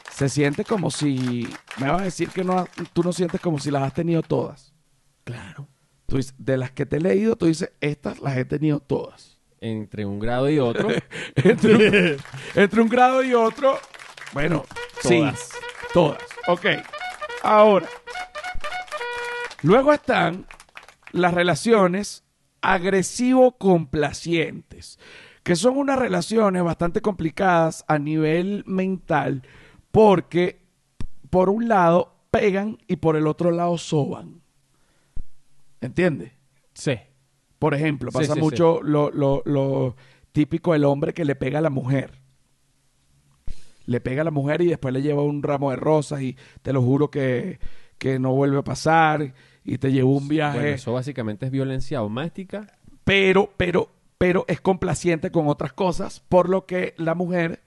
se 0.10 0.30
siente 0.30 0.64
como 0.64 0.90
si, 0.92 1.46
me 1.78 1.90
vas 1.90 2.00
a 2.00 2.06
decir 2.06 2.30
que 2.30 2.46
no, 2.46 2.66
tú 2.94 3.04
no 3.04 3.12
sientes 3.12 3.42
como 3.42 3.60
si 3.60 3.70
las 3.70 3.84
has 3.84 3.94
tenido 3.94 4.22
todas. 4.24 4.74
Claro. 5.26 5.68
Tú 6.06 6.16
dices, 6.16 6.36
de 6.38 6.56
las 6.56 6.72
que 6.72 6.86
te 6.86 6.96
he 6.96 7.00
leído, 7.02 7.36
tú 7.36 7.48
dices, 7.48 7.74
estas 7.82 8.22
las 8.22 8.38
he 8.38 8.46
tenido 8.46 8.80
todas. 8.80 9.38
Entre 9.60 10.06
un 10.06 10.20
grado 10.20 10.50
y 10.50 10.58
otro. 10.60 10.88
entre, 11.36 11.76
un, 11.76 12.18
entre 12.56 12.82
un 12.82 12.88
grado 12.88 13.22
y 13.22 13.34
otro, 13.34 13.78
bueno, 14.32 14.64
Todas. 15.02 15.38
sí, 15.38 15.58
todas. 15.92 16.24
Ok, 16.48 16.66
ahora, 17.44 17.90
luego 19.64 19.92
están 19.92 20.46
las 21.12 21.34
relaciones 21.34 22.25
agresivo-complacientes, 22.74 25.00
que 25.44 25.56
son 25.56 25.78
unas 25.78 26.00
relaciones 26.00 26.64
bastante 26.64 27.02
complicadas 27.02 27.86
a 27.88 28.00
nivel 28.00 28.64
mental 28.66 29.44
porque, 29.92 30.62
por 31.30 31.50
un 31.50 31.68
lado, 31.68 32.16
pegan 32.32 32.78
y 32.88 32.96
por 32.98 33.16
el 33.16 33.28
otro 33.28 33.52
lado 33.52 33.78
soban. 33.78 34.42
¿Entiendes? 35.82 36.32
sí. 36.74 36.98
Por 37.60 37.74
ejemplo, 37.74 38.12
pasa 38.12 38.34
sí, 38.34 38.40
mucho 38.42 38.82
Lo, 38.84 39.10
lo- 39.12 39.42
lo 39.46 39.96
típico 40.34 40.74
del 40.74 40.84
hombre 40.84 41.14
que 41.14 41.24
le 41.24 41.36
pega 41.36 41.60
a 41.60 41.62
la 41.62 41.70
mujer. 41.70 42.20
Le 43.86 44.02
pega 44.02 44.22
a 44.22 44.26
la 44.26 44.32
mujer 44.32 44.62
y 44.62 44.68
después 44.68 44.94
le 44.94 45.02
lleva 45.02 45.24
un 45.24 45.42
ramo 45.42 45.70
de 45.70 45.78
rosas 45.78 46.22
y 46.22 46.36
te 46.62 46.74
lo 46.74 46.82
juro 46.82 47.10
que, 47.10 47.60
que 47.98 48.20
no 48.20 48.34
vuelve 48.34 48.58
a 48.60 48.64
pasar 48.64 49.34
y 49.66 49.78
te 49.80 49.92
llevó 49.92 50.16
un 50.16 50.28
viaje. 50.28 50.60
Bueno, 50.60 50.76
eso 50.76 50.94
básicamente 50.94 51.48
es 51.48 51.52
violencia 51.52 52.00
doméstica. 52.00 52.68
Pero, 53.04 53.52
pero, 53.58 53.90
pero 54.18 54.46
es 54.48 54.62
complaciente 54.62 55.32
con 55.32 55.48
otras 55.48 55.74
cosas, 55.74 56.22
por 56.22 56.48
lo 56.48 56.66
que 56.66 56.94
la 56.98 57.16
mujer 57.16 57.64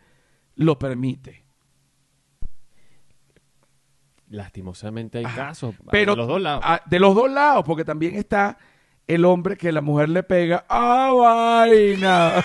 lo 0.54 0.78
permite. 0.78 1.44
Lastimosamente 4.28 5.18
hay 5.18 5.24
Ajá. 5.24 5.48
casos. 5.48 5.74
Pero 5.90 6.12
de 6.12 6.18
los 6.18 6.28
dos 6.28 6.40
lados. 6.40 6.62
ah, 6.64 6.80
de 6.86 6.98
los 7.00 7.14
dos 7.14 7.30
lados, 7.30 7.64
porque 7.66 7.84
también 7.84 8.14
está 8.14 8.58
el 9.06 9.24
hombre 9.24 9.56
que 9.56 9.72
la 9.72 9.80
mujer 9.80 10.08
le 10.10 10.22
pega. 10.22 10.64
¡Ah, 10.68 11.12
vaina! 11.14 12.44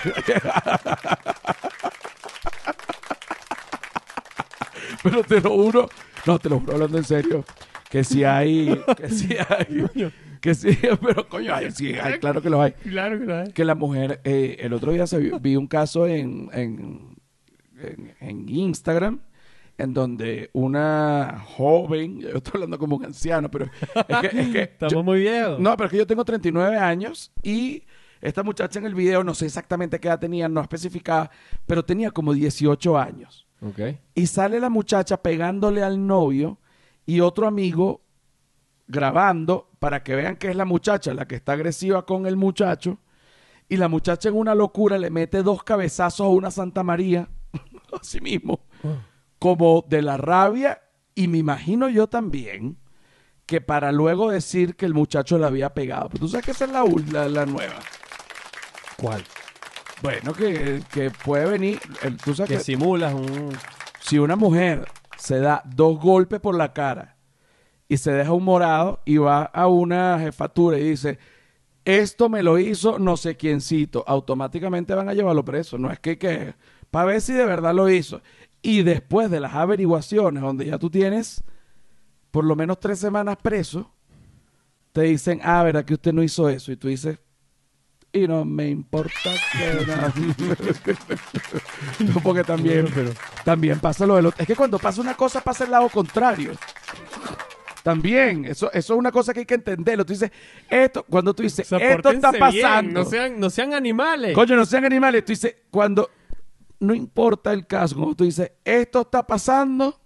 Pero 5.02 5.22
te 5.22 5.40
lo 5.40 5.50
juro, 5.50 5.88
no, 6.24 6.38
te 6.38 6.48
lo 6.48 6.60
juro 6.60 6.72
hablando 6.74 6.96
en 6.96 7.04
serio, 7.04 7.44
que 7.94 8.04
si 8.04 8.24
hay, 8.24 8.76
que 8.96 9.08
si 9.08 9.34
hay, 9.48 10.10
que 10.40 10.54
sí, 10.54 10.76
pero 11.00 11.28
coño, 11.28 11.54
hay, 11.54 11.70
sí, 11.70 11.94
hay, 11.94 12.18
claro 12.18 12.42
que 12.42 12.50
lo 12.50 12.60
hay. 12.60 12.72
Claro 12.72 13.18
que 13.20 13.24
lo 13.24 13.40
es. 13.42 13.52
Que 13.52 13.64
la 13.64 13.74
mujer, 13.76 14.20
eh, 14.24 14.56
el 14.60 14.72
otro 14.72 14.90
día 14.92 15.06
se 15.06 15.18
vi, 15.18 15.30
vi 15.40 15.54
un 15.56 15.66
caso 15.68 16.06
en, 16.06 16.50
en, 16.52 17.16
en- 17.80 18.14
en 18.20 18.48
Instagram 18.48 19.20
en 19.78 19.92
donde 19.94 20.50
una 20.52 21.42
joven, 21.46 22.20
yo 22.20 22.28
estoy 22.30 22.52
hablando 22.54 22.78
como 22.78 22.96
un 22.96 23.04
anciano, 23.04 23.50
pero 23.50 23.64
es 24.08 24.16
que, 24.30 24.40
es 24.40 24.48
que 24.48 24.62
Estamos 24.74 24.92
yo- 24.92 25.02
muy 25.02 25.20
viejos. 25.20 25.58
no, 25.60 25.76
pero 25.76 25.86
es 25.86 25.90
que 25.92 25.98
yo 25.98 26.06
tengo 26.06 26.24
39 26.24 26.76
años 26.76 27.32
y 27.42 27.82
esta 28.20 28.42
muchacha 28.42 28.78
en 28.78 28.86
el 28.86 28.94
video, 28.94 29.22
no 29.22 29.34
sé 29.34 29.46
exactamente 29.46 30.00
qué 30.00 30.08
edad 30.08 30.18
tenía, 30.18 30.48
no 30.48 30.60
especificaba, 30.60 31.30
pero 31.66 31.84
tenía 31.84 32.10
como 32.10 32.32
18 32.32 32.98
años. 32.98 33.46
Ok. 33.60 33.80
Y 34.14 34.26
sale 34.26 34.58
la 34.60 34.68
muchacha 34.70 35.16
pegándole 35.22 35.82
al 35.82 36.06
novio 36.06 36.58
y 37.06 37.20
otro 37.20 37.46
amigo 37.46 38.02
grabando 38.86 39.70
para 39.78 40.02
que 40.02 40.14
vean 40.14 40.36
que 40.36 40.50
es 40.50 40.56
la 40.56 40.64
muchacha 40.64 41.14
la 41.14 41.26
que 41.26 41.36
está 41.36 41.52
agresiva 41.52 42.06
con 42.06 42.26
el 42.26 42.36
muchacho. 42.36 42.98
Y 43.68 43.78
la 43.78 43.88
muchacha 43.88 44.28
en 44.28 44.36
una 44.36 44.54
locura 44.54 44.98
le 44.98 45.10
mete 45.10 45.42
dos 45.42 45.62
cabezazos 45.64 46.26
a 46.26 46.28
una 46.28 46.50
Santa 46.50 46.82
María, 46.82 47.28
así 48.00 48.20
mismo, 48.20 48.60
como 49.38 49.84
de 49.88 50.02
la 50.02 50.16
rabia. 50.18 50.82
Y 51.14 51.28
me 51.28 51.38
imagino 51.38 51.88
yo 51.88 52.06
también 52.08 52.76
que 53.46 53.60
para 53.60 53.92
luego 53.92 54.30
decir 54.30 54.76
que 54.76 54.84
el 54.86 54.94
muchacho 54.94 55.38
le 55.38 55.46
había 55.46 55.72
pegado. 55.72 56.08
Pero 56.08 56.20
tú 56.20 56.28
sabes 56.28 56.44
que 56.44 56.50
esa 56.52 56.64
es 56.66 56.72
la, 56.72 56.84
la, 57.12 57.28
la 57.28 57.46
nueva. 57.46 57.78
¿Cuál? 58.96 59.24
Bueno, 60.02 60.32
que, 60.34 60.82
que 60.92 61.10
puede 61.10 61.46
venir. 61.46 61.80
tú 62.22 62.34
sabes 62.34 62.50
Que 62.50 62.56
que 62.58 62.64
simulas 62.64 63.14
un... 63.14 63.50
si 64.00 64.18
una 64.18 64.36
mujer 64.36 64.86
se 65.16 65.38
da 65.40 65.62
dos 65.64 66.00
golpes 66.00 66.40
por 66.40 66.56
la 66.56 66.72
cara 66.72 67.16
y 67.88 67.96
se 67.96 68.12
deja 68.12 68.32
un 68.32 68.44
morado 68.44 69.00
y 69.04 69.18
va 69.18 69.42
a 69.44 69.68
una 69.68 70.18
jefatura 70.18 70.78
y 70.78 70.90
dice, 70.90 71.18
esto 71.84 72.28
me 72.28 72.42
lo 72.42 72.58
hizo 72.58 72.98
no 72.98 73.16
sé 73.16 73.36
quiéncito, 73.36 74.04
automáticamente 74.06 74.94
van 74.94 75.08
a 75.08 75.14
llevarlo 75.14 75.44
preso. 75.44 75.78
No 75.78 75.90
es 75.90 76.00
que, 76.00 76.18
que 76.18 76.54
para 76.90 77.06
ver 77.06 77.20
si 77.20 77.32
de 77.32 77.44
verdad 77.44 77.74
lo 77.74 77.90
hizo. 77.90 78.22
Y 78.62 78.82
después 78.82 79.30
de 79.30 79.40
las 79.40 79.54
averiguaciones, 79.54 80.42
donde 80.42 80.66
ya 80.66 80.78
tú 80.78 80.88
tienes 80.90 81.44
por 82.30 82.44
lo 82.44 82.56
menos 82.56 82.80
tres 82.80 82.98
semanas 82.98 83.36
preso, 83.40 83.92
te 84.92 85.02
dicen, 85.02 85.40
ah, 85.42 85.62
¿verdad 85.62 85.84
que 85.84 85.94
usted 85.94 86.12
no 86.12 86.22
hizo 86.22 86.48
eso? 86.48 86.72
Y 86.72 86.76
tú 86.76 86.88
dices, 86.88 87.18
y 88.14 88.28
no 88.28 88.44
me 88.44 88.68
importa 88.68 89.30
que 89.52 89.86
nada. 89.86 90.12
No, 91.98 92.20
porque 92.20 92.44
también, 92.44 92.88
también 93.44 93.80
pasa 93.80 94.06
lo 94.06 94.16
del 94.16 94.26
otro. 94.26 94.40
Es 94.40 94.46
que 94.46 94.54
cuando 94.56 94.78
pasa 94.78 95.00
una 95.00 95.14
cosa, 95.14 95.40
pasa 95.40 95.64
el 95.64 95.72
lado 95.72 95.88
contrario. 95.88 96.52
También, 97.82 98.44
eso, 98.46 98.72
eso 98.72 98.94
es 98.94 98.98
una 98.98 99.10
cosa 99.12 99.34
que 99.34 99.40
hay 99.40 99.46
que 99.46 99.54
entenderlo. 99.54 100.06
Tú 100.06 100.12
dices, 100.12 100.30
esto, 100.70 101.04
cuando 101.04 101.34
tú 101.34 101.42
dices, 101.42 101.70
O 101.70 101.78
sea, 101.78 101.90
esto 101.90 102.10
está 102.10 102.30
bien, 102.30 102.40
pasando. 102.40 103.00
no, 103.02 103.04
sean, 103.04 103.40
no 103.40 103.50
sean 103.50 103.74
animales. 103.74 104.32
Coño, 104.32 104.56
no 104.56 104.64
sean 104.64 104.84
animales. 104.84 105.24
Tú 105.24 105.32
dices, 105.32 105.56
cuando 105.70 106.08
no 106.80 106.94
importa 106.94 107.52
el 107.52 107.66
caso, 107.66 107.96
como 107.96 108.14
tú 108.14 108.24
dices, 108.24 108.52
esto 108.64 109.02
está 109.02 109.26
pasando, 109.26 110.00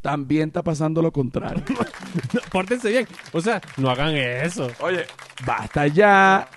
también 0.00 0.48
está 0.48 0.62
pasando 0.62 1.00
lo 1.00 1.12
contrario. 1.12 1.62
No, 2.32 2.40
pórtense 2.50 2.90
bien. 2.90 3.06
O 3.32 3.40
sea, 3.40 3.60
no 3.76 3.90
hagan 3.90 4.14
eso. 4.16 4.68
Oye, 4.80 5.06
basta 5.46 5.86
ya, 5.86 6.48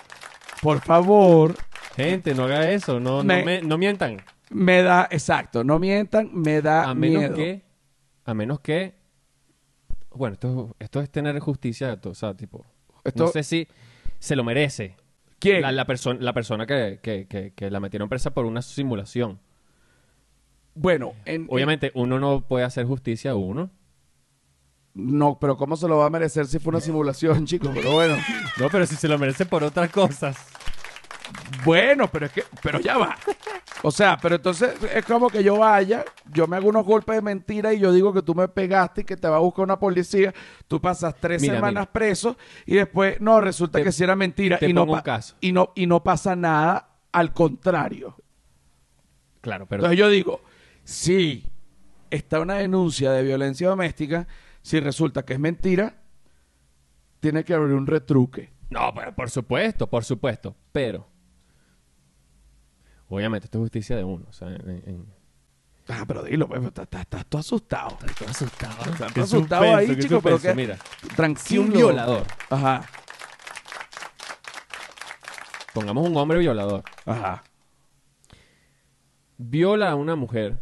por 0.62 0.82
favor. 0.82 1.56
Gente, 1.96 2.34
no 2.36 2.44
hagan 2.46 2.64
eso. 2.70 3.00
No, 3.00 3.24
Me- 3.24 3.40
no, 3.40 3.46
me- 3.46 3.62
no 3.62 3.78
mientan. 3.78 4.22
Me 4.50 4.82
da, 4.82 5.08
exacto, 5.12 5.64
no 5.64 5.78
mientan, 5.80 6.30
me 6.34 6.62
da 6.62 6.84
A 6.90 6.94
menos 6.94 7.20
miedo. 7.22 7.36
que... 7.36 7.64
A 8.26 8.34
menos 8.34 8.60
que... 8.62 8.96
Bueno, 10.12 10.34
esto, 10.34 10.76
esto 10.80 11.02
es 11.02 11.10
tener 11.10 11.38
justicia. 11.40 12.00
O 12.04 12.14
sea, 12.16 12.34
tipo... 12.34 12.66
Esto- 13.04 13.26
No 13.26 13.30
sé 13.32 13.44
si 13.44 13.68
se 14.20 14.36
lo 14.36 14.44
merece. 14.44 14.96
¿Quién? 15.40 15.62
La, 15.62 15.72
la, 15.72 15.86
perso- 15.86 16.18
la 16.20 16.34
persona 16.34 16.66
que, 16.66 17.00
que- 17.02 17.28
que- 17.28 17.54
que 17.54 17.70
la 17.70 17.80
metieron 17.80 18.10
presa 18.10 18.32
por 18.32 18.46
una 18.46 18.62
simulación. 18.62 19.40
Bueno, 20.76 21.14
en- 21.26 21.48
Obviamente, 21.50 21.92
uno 21.96 22.20
no 22.20 22.42
puede 22.48 22.64
hacer 22.66 22.86
justicia 22.86 23.32
a 23.32 23.36
uno. 23.36 23.70
No, 24.98 25.38
pero 25.40 25.56
¿cómo 25.58 25.78
se 25.78 25.88
lo 25.88 25.98
va 26.00 26.08
a 26.08 26.10
merecer 26.10 26.48
si 26.48 26.58
fue 26.58 26.72
una 26.72 26.82
simulación, 26.82 27.46
chicos? 27.46 27.70
Pero 27.74 27.92
bueno. 27.92 28.16
No, 28.60 28.68
pero 28.70 28.86
si 28.88 28.96
se 28.96 29.08
lo 29.08 29.20
merece 29.20 29.46
por 29.46 29.64
otras 29.64 29.92
cosas. 29.92 30.36
Bueno, 31.64 32.08
pero 32.10 32.26
es 32.26 32.32
que, 32.32 32.44
pero 32.64 32.80
ya 32.80 32.98
va. 32.98 33.16
O 33.84 33.92
sea, 33.92 34.18
pero 34.20 34.36
entonces 34.38 34.72
es 34.94 35.06
como 35.06 35.30
que 35.30 35.44
yo 35.44 35.58
vaya, 35.60 36.04
yo 36.34 36.48
me 36.48 36.56
hago 36.58 36.70
unos 36.70 36.84
golpes 36.86 37.16
de 37.18 37.22
mentira 37.22 37.74
y 37.74 37.80
yo 37.80 37.92
digo 37.92 38.12
que 38.12 38.24
tú 38.24 38.34
me 38.34 38.48
pegaste 38.48 39.02
y 39.02 39.04
que 39.04 39.18
te 39.18 39.28
va 39.28 39.36
a 39.36 39.40
buscar 39.40 39.66
una 39.66 39.78
policía. 39.78 40.34
Tú 40.68 40.82
pasas 40.82 41.14
tres 41.20 41.42
Mira, 41.42 41.56
semanas 41.56 41.82
mira. 41.84 41.92
preso 41.94 42.38
y 42.66 42.76
después, 42.76 43.22
no, 43.22 43.40
resulta 43.40 43.78
Te- 43.78 43.84
que 43.84 43.92
sí 43.92 44.04
era 44.04 44.16
mentira 44.16 44.58
y 44.62 44.74
no, 44.74 44.88
caso. 45.04 45.36
y 45.42 45.52
no 45.52 45.74
y 45.76 45.86
no 45.86 46.02
pasa 46.04 46.36
nada, 46.36 46.90
al 47.12 47.34
contrario. 47.34 48.16
Claro, 49.42 49.68
pero... 49.68 49.82
Entonces 49.84 50.00
yo 50.00 50.10
digo, 50.10 50.42
si 50.84 51.46
está 52.10 52.40
una 52.40 52.56
denuncia 52.56 53.12
de 53.12 53.22
violencia 53.24 53.68
doméstica, 53.70 54.28
si 54.68 54.82
resulta 54.82 55.24
que 55.24 55.32
es 55.34 55.40
mentira, 55.40 55.96
tiene 57.22 57.46
que 57.46 57.54
haber 57.54 57.72
un 57.72 57.88
retruque. 57.88 58.52
No, 58.70 58.94
pero 58.94 59.16
por 59.16 59.30
supuesto, 59.30 59.88
por 59.90 60.04
supuesto. 60.04 60.58
Pero... 60.74 61.08
Obviamente, 63.08 63.46
esto 63.46 63.60
es 63.60 63.62
justicia 63.62 63.96
de 63.96 64.04
uno. 64.04 64.26
O 64.30 64.34
sea, 64.34 64.50
en- 64.50 64.70
en- 64.70 65.14
Ah, 65.88 66.04
pero 66.06 66.22
dilo, 66.24 66.50
pues, 66.50 66.62
estás, 66.66 66.84
estás, 66.84 67.00
estás 67.04 67.26
todo 67.28 67.40
asustado. 67.40 67.98
Estoy 68.06 68.28
asustado. 68.28 68.92
Estás 68.92 69.14
Qué 69.14 69.22
asustado 69.22 69.64
ahí, 69.78 69.88
qué 69.88 70.00
chico, 70.00 70.20
pero 70.22 70.36
suspenso. 70.36 70.48
que 70.58 70.68
Mira, 70.68 70.78
tranquilo. 71.16 71.48
si 71.48 71.58
un 71.60 71.72
violador, 71.72 72.24
Ajá, 72.50 72.84
pongamos 75.74 76.10
un 76.10 76.18
hombre 76.18 76.40
violador, 76.40 76.84
ajá. 77.06 77.42
viola 79.38 79.92
a 79.92 79.96
una 79.96 80.18
mujer 80.18 80.62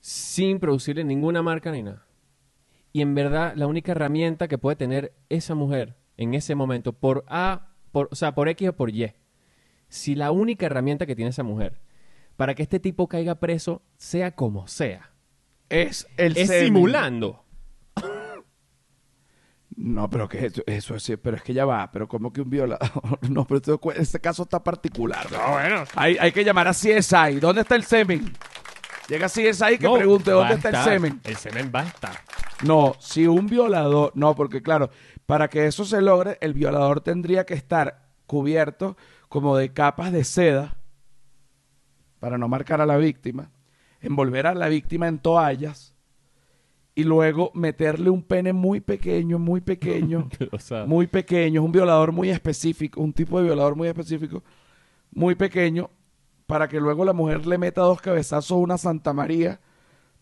sin 0.00 0.58
producirle 0.58 1.04
ninguna 1.04 1.42
marca 1.42 1.70
ni 1.70 1.84
nada. 1.84 2.04
Y 2.92 3.02
en 3.02 3.14
verdad, 3.14 3.52
la 3.56 3.66
única 3.66 3.92
herramienta 3.92 4.48
que 4.48 4.58
puede 4.58 4.76
tener 4.76 5.12
esa 5.28 5.54
mujer 5.54 5.96
en 6.16 6.34
ese 6.34 6.54
momento, 6.54 6.92
por 6.92 7.24
A, 7.28 7.68
por, 7.92 8.08
o 8.10 8.14
sea, 8.14 8.34
por 8.34 8.48
X 8.48 8.68
o 8.70 8.76
por 8.76 8.90
Y, 8.90 9.12
si 9.88 10.14
la 10.14 10.30
única 10.32 10.66
herramienta 10.66 11.06
que 11.06 11.16
tiene 11.16 11.30
esa 11.30 11.42
mujer 11.42 11.80
para 12.36 12.54
que 12.54 12.62
este 12.62 12.80
tipo 12.80 13.08
caiga 13.08 13.36
preso, 13.36 13.82
sea 13.96 14.34
como 14.34 14.66
sea, 14.66 15.12
Es 15.68 16.06
el 16.16 16.36
es 16.36 16.48
semen. 16.48 16.64
simulando. 16.66 17.44
No, 19.76 20.10
pero 20.10 20.28
que 20.28 20.44
eso, 20.44 20.62
eso 20.66 20.94
es, 20.94 21.12
pero 21.22 21.36
es 21.38 21.42
que 21.42 21.54
ya 21.54 21.64
va, 21.64 21.90
pero 21.90 22.06
como 22.06 22.32
que 22.32 22.42
un 22.42 22.50
violador. 22.50 22.80
No, 23.30 23.46
pero 23.46 23.62
este 23.96 24.20
caso 24.20 24.42
está 24.42 24.62
particular. 24.62 25.30
¿no? 25.32 25.52
bueno. 25.52 25.84
Hay, 25.94 26.18
hay 26.18 26.32
que 26.32 26.44
llamar 26.44 26.68
a 26.68 26.72
CSI. 26.72 27.40
¿Dónde 27.40 27.62
está 27.62 27.76
el 27.76 27.84
semen? 27.84 28.30
Llega 29.10 29.26
CSI 29.26 29.76
que 29.76 29.90
pregunte 29.90 30.30
dónde 30.30 30.54
está 30.54 30.68
el 30.68 30.76
semen. 30.76 31.20
El 31.24 31.34
semen 31.34 31.72
va 31.74 31.80
a 31.80 31.86
estar. 31.86 32.12
No, 32.64 32.94
si 33.00 33.26
un 33.26 33.48
violador, 33.48 34.12
no, 34.14 34.36
porque 34.36 34.62
claro, 34.62 34.88
para 35.26 35.48
que 35.48 35.66
eso 35.66 35.84
se 35.84 36.00
logre, 36.00 36.38
el 36.40 36.54
violador 36.54 37.00
tendría 37.00 37.44
que 37.44 37.54
estar 37.54 38.06
cubierto 38.26 38.96
como 39.28 39.56
de 39.56 39.72
capas 39.72 40.12
de 40.12 40.22
seda 40.22 40.76
para 42.20 42.38
no 42.38 42.46
marcar 42.46 42.80
a 42.80 42.86
la 42.86 42.98
víctima, 42.98 43.50
envolver 44.00 44.46
a 44.46 44.54
la 44.54 44.68
víctima 44.68 45.08
en 45.08 45.18
toallas 45.18 45.96
y 46.94 47.02
luego 47.02 47.50
meterle 47.52 48.10
un 48.10 48.22
pene 48.22 48.52
muy 48.52 48.80
pequeño, 48.80 49.40
muy 49.40 49.60
pequeño, 49.60 50.28
o 50.52 50.58
sea, 50.60 50.86
muy 50.86 51.08
pequeño, 51.08 51.62
es 51.62 51.64
un 51.64 51.72
violador 51.72 52.12
muy 52.12 52.30
específico, 52.30 53.00
un 53.00 53.12
tipo 53.12 53.38
de 53.38 53.46
violador 53.46 53.74
muy 53.74 53.88
específico, 53.88 54.44
muy 55.10 55.34
pequeño, 55.34 55.90
para 56.50 56.68
que 56.68 56.80
luego 56.80 57.04
la 57.04 57.12
mujer 57.12 57.46
le 57.46 57.58
meta 57.58 57.82
dos 57.82 58.00
cabezazos 58.00 58.50
a 58.50 58.56
una 58.56 58.76
Santa 58.76 59.12
María 59.12 59.60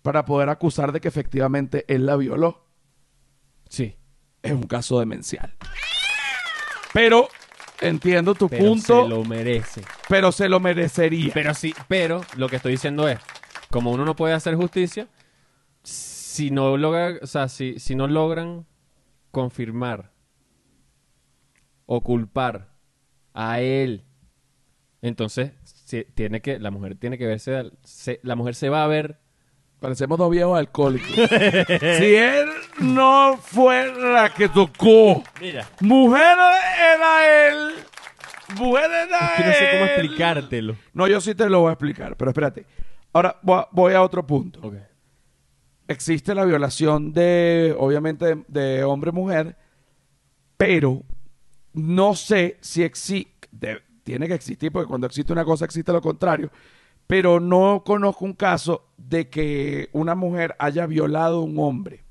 para 0.03 0.25
poder 0.25 0.51
acusar 0.51 0.93
de 0.93 1.01
que 1.01 1.09
efectivamente 1.09 1.85
él 1.89 2.07
la 2.07 2.17
violó. 2.17 2.65
sí. 3.69 3.97
Es 4.41 4.53
un 4.53 4.69
caso 4.69 5.01
demencial. 5.01 5.53
Pero 6.93 7.29
entiendo 7.81 8.35
tu 8.37 8.49
Pero 8.49 8.65
punto, 8.65 9.03
se 9.03 9.09
lo 9.09 9.25
merece. 9.25 9.83
pero 10.09 10.31
se 10.31 10.49
lo 10.49 10.61
merecería. 10.61 11.33
Pero 11.35 11.55
sí, 11.55 11.75
pero 11.89 12.21
lo 12.37 12.49
que 12.49 12.55
estoy 12.57 12.73
diciendo 12.73 13.09
es, 13.09 13.19
como 13.69 13.91
uno 13.91 14.05
no 14.05 14.15
puede 14.15 14.35
hacer 14.35 14.55
justicia, 14.55 15.09
si 15.83 16.53
no 16.53 16.77
logra, 16.77 17.19
o 17.21 17.27
sea, 17.27 17.49
si, 17.49 17.81
si 17.81 17.97
no 17.97 18.07
logran 18.07 18.65
confirmar 19.33 20.13
o 21.87 22.01
culpar 22.01 22.69
a 23.35 23.61
él, 23.61 24.05
entonces 25.03 25.51
si- 25.89 26.05
tiene 26.15 26.43
que, 26.43 26.59
la 26.59 26.71
mujer 26.71 26.97
tiene 26.97 27.17
que 27.17 27.27
verse, 27.27 27.71
se- 27.83 28.21
la 28.23 28.37
mujer 28.37 28.55
se 28.55 28.69
va 28.69 28.85
a 28.85 28.87
ver, 28.87 29.19
Parecemos 29.81 30.19
dos 30.19 30.29
viejos 30.29 30.59
alcohólicos. 30.59 31.09
si 31.15 32.15
él 32.17 32.49
no 32.81 33.39
fue 33.41 33.87
la 33.97 34.29
que 34.35 34.49
tocó, 34.49 35.23
mira, 35.41 35.69
mujer 35.81 36.37
era 36.97 37.47
él. 37.49 37.75
Mujer 38.57 38.91
era 38.91 39.35
que 39.37 39.45
no 39.45 39.53
sé 39.53 39.69
cómo 39.71 39.85
él. 39.85 39.91
explicártelo. 39.91 40.77
No, 40.93 41.07
yo 41.07 41.21
sí 41.21 41.33
te 41.37 41.49
lo 41.49 41.61
voy 41.61 41.69
a 41.71 41.73
explicar, 41.75 42.17
pero 42.17 42.33
espérate. 42.33 42.67
Ahora 43.13 43.39
voy 43.43 43.59
a, 43.61 43.69
voy 43.71 43.95
a 43.95 44.03
otro 44.03 44.27
punto. 44.27 44.59
Ok. 44.67 44.75
Existe 45.87 46.35
la 46.35 46.45
violación 46.45 47.13
de, 47.13 47.73
obviamente, 47.79 48.25
de, 48.27 48.45
de 48.49 48.83
hombre-mujer, 48.83 49.55
pero 50.57 51.05
no 51.73 52.17
sé 52.17 52.59
si 52.61 52.83
existe, 52.83 53.81
tiene 54.09 54.27
que 54.27 54.33
existir, 54.33 54.73
porque 54.73 54.89
cuando 54.89 55.07
existe 55.07 55.35
una 55.35 55.45
cosa 55.45 55.67
existe 55.67 55.93
lo 55.93 56.01
contrario, 56.01 56.51
pero 57.07 57.41
no 57.41 57.83
conozco 57.85 58.25
un 58.25 58.33
caso 58.33 58.87
de 58.97 59.29
que 59.29 59.91
una 59.93 60.15
mujer 60.15 60.57
haya 60.59 60.87
violado 60.87 61.41
a 61.41 61.43
un 61.43 61.59
hombre. 61.59 62.05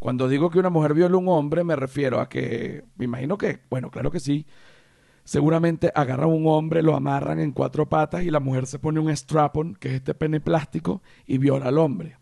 Cuando 0.00 0.26
digo 0.26 0.50
que 0.50 0.58
una 0.58 0.68
mujer 0.68 0.94
viola 0.94 1.14
a 1.14 1.18
un 1.18 1.28
hombre, 1.28 1.62
me 1.62 1.76
refiero 1.76 2.20
a 2.20 2.28
que, 2.28 2.82
me 2.96 3.04
imagino 3.04 3.38
que, 3.38 3.60
bueno, 3.70 3.88
claro 3.92 4.10
que 4.10 4.18
sí, 4.18 4.44
seguramente 5.22 5.92
agarran 5.94 6.24
a 6.24 6.32
un 6.32 6.48
hombre, 6.48 6.82
lo 6.82 6.96
amarran 6.96 7.38
en 7.38 7.52
cuatro 7.52 7.88
patas 7.88 8.24
y 8.24 8.30
la 8.32 8.40
mujer 8.40 8.66
se 8.66 8.80
pone 8.80 8.98
un 8.98 9.10
strap-on, 9.10 9.76
que 9.76 9.90
es 9.90 9.94
este 9.94 10.12
pene 10.12 10.40
plástico, 10.40 11.02
y 11.24 11.38
viola 11.38 11.68
al 11.68 11.78
hombre. 11.78 12.16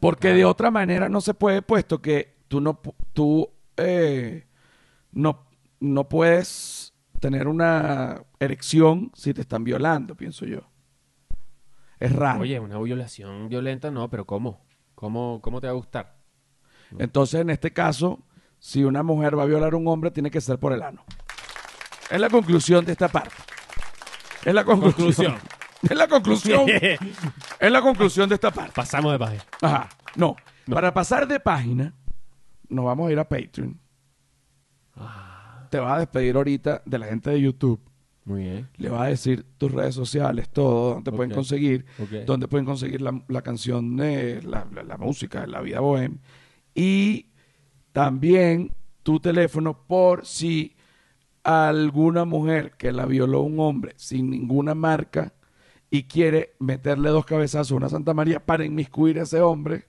Porque 0.00 0.34
de 0.34 0.44
otra 0.44 0.72
manera 0.72 1.08
no 1.08 1.20
se 1.20 1.34
puede, 1.34 1.62
puesto 1.62 2.02
que 2.02 2.34
tú 2.48 2.60
no, 2.60 2.80
tú, 3.12 3.48
eh, 3.76 4.48
no, 5.12 5.46
no 5.78 6.08
puedes 6.08 6.79
tener 7.20 7.46
una 7.46 8.22
erección 8.40 9.12
si 9.14 9.32
te 9.32 9.42
están 9.42 9.62
violando, 9.62 10.16
pienso 10.16 10.46
yo. 10.46 10.62
Es 12.00 12.12
raro. 12.12 12.40
Oye, 12.40 12.58
una 12.58 12.78
violación 12.78 13.48
violenta 13.48 13.90
no, 13.90 14.08
pero 14.08 14.24
¿cómo? 14.24 14.64
¿Cómo, 14.94 15.40
cómo 15.42 15.60
te 15.60 15.66
va 15.66 15.72
a 15.72 15.76
gustar? 15.76 16.16
Entonces, 16.98 17.42
en 17.42 17.50
este 17.50 17.72
caso, 17.72 18.20
si 18.58 18.84
una 18.84 19.02
mujer 19.02 19.38
va 19.38 19.44
a 19.44 19.46
violar 19.46 19.74
a 19.74 19.76
un 19.76 19.86
hombre, 19.86 20.10
tiene 20.10 20.30
que 20.30 20.40
ser 20.40 20.58
por 20.58 20.72
el 20.72 20.82
ano. 20.82 21.04
Es 22.10 22.20
la 22.20 22.28
conclusión 22.28 22.84
de 22.84 22.92
esta 22.92 23.08
parte. 23.08 23.34
Es 24.44 24.54
la 24.54 24.64
conclusión. 24.64 25.04
Conclusión. 25.04 25.36
Es 25.82 25.96
la 25.96 26.08
conclusión. 26.08 26.66
es 27.60 27.72
la 27.72 27.80
conclusión 27.80 28.28
de 28.28 28.34
esta 28.34 28.50
parte. 28.50 28.72
Pasamos 28.74 29.12
de 29.12 29.18
página. 29.18 29.44
Ajá. 29.62 29.88
No. 30.16 30.36
Para 30.68 30.92
pasar 30.92 31.28
de 31.28 31.38
página, 31.38 31.94
nos 32.68 32.84
vamos 32.84 33.08
a 33.08 33.12
ir 33.12 33.18
a 33.18 33.28
Patreon. 33.28 33.78
Te 35.70 35.78
vas 35.78 35.96
a 35.96 35.98
despedir 36.00 36.36
ahorita 36.36 36.82
de 36.84 36.98
la 36.98 37.06
gente 37.06 37.30
de 37.30 37.40
YouTube. 37.40 37.80
Muy 38.24 38.42
bien. 38.42 38.68
Le 38.76 38.90
vas 38.90 39.02
a 39.02 39.06
decir 39.06 39.44
tus 39.56 39.72
redes 39.72 39.94
sociales, 39.94 40.48
todo, 40.50 40.94
donde 40.94 41.10
pueden 41.12 41.30
conseguir, 41.36 41.86
donde 42.26 42.48
pueden 42.48 42.66
conseguir 42.66 43.00
la, 43.00 43.22
la 43.28 43.42
canción, 43.42 43.96
de 43.96 44.42
la, 44.42 44.66
la- 44.74 44.82
la 44.82 44.96
música, 44.98 45.46
la 45.46 45.60
vida 45.62 45.80
bohem. 45.80 46.18
Y 46.74 47.26
también 47.92 48.72
tu 49.02 49.18
teléfono 49.20 49.86
por 49.86 50.26
si 50.26 50.76
alguna 51.42 52.24
mujer 52.24 52.72
que 52.76 52.92
la 52.92 53.06
violó 53.06 53.40
un 53.40 53.58
hombre 53.60 53.94
sin 53.96 54.30
ninguna 54.30 54.74
marca 54.74 55.32
y 55.90 56.04
quiere 56.04 56.54
meterle 56.60 57.08
dos 57.10 57.24
cabezazos 57.24 57.72
a 57.72 57.76
una 57.76 57.88
Santa 57.88 58.14
María 58.14 58.44
para 58.44 58.64
inmiscuir 58.64 59.18
a 59.18 59.22
ese 59.22 59.40
hombre, 59.40 59.86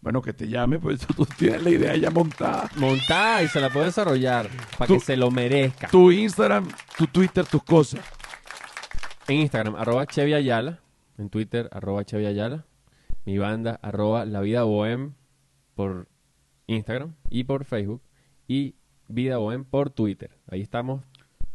bueno, 0.00 0.22
que 0.22 0.32
te 0.32 0.48
llame, 0.48 0.78
pues 0.78 1.06
tú 1.16 1.26
tienes 1.26 1.62
la 1.62 1.70
idea 1.70 1.96
ya 1.96 2.10
montada. 2.10 2.70
Montada 2.76 3.42
y 3.42 3.48
se 3.48 3.60
la 3.60 3.70
puede 3.70 3.86
desarrollar 3.86 4.48
para 4.76 4.86
que 4.88 5.00
se 5.00 5.16
lo 5.16 5.30
merezca. 5.30 5.88
Tu 5.88 6.12
Instagram, 6.12 6.68
tu 6.96 7.06
Twitter, 7.06 7.44
tus 7.44 7.62
cosas. 7.62 8.00
En 9.26 9.38
Instagram, 9.40 9.76
arroba 9.76 10.06
Chevy 10.06 10.34
Ayala. 10.34 10.80
En 11.18 11.28
Twitter, 11.30 11.68
arroba 11.72 12.04
Chevy 12.04 12.26
Ayala. 12.26 12.64
mi 13.24 13.38
banda, 13.38 13.78
arroba 13.82 14.24
La 14.24 14.40
Vida 14.40 14.62
Bohem 14.62 15.14
por 15.74 16.08
Instagram 16.66 17.14
y 17.28 17.44
por 17.44 17.64
Facebook. 17.64 18.02
Y 18.46 18.76
Vida 19.08 19.38
Bohem 19.38 19.64
por 19.64 19.90
Twitter. 19.90 20.38
Ahí 20.50 20.62
estamos 20.62 21.04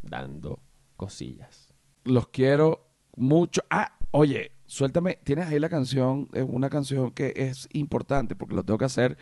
dando 0.01 0.59
cosillas. 0.97 1.73
Los 2.03 2.27
quiero 2.27 2.87
mucho. 3.15 3.61
Ah, 3.69 3.97
oye, 4.11 4.51
suéltame. 4.73 5.19
Tienes 5.23 5.47
ahí 5.47 5.59
la 5.59 5.69
canción, 5.69 6.27
es 6.33 6.45
una 6.47 6.69
canción 6.69 7.11
que 7.11 7.33
es 7.35 7.69
importante 7.73 8.35
porque 8.35 8.55
lo 8.55 8.63
tengo 8.63 8.79
que 8.79 8.85
hacer 8.85 9.17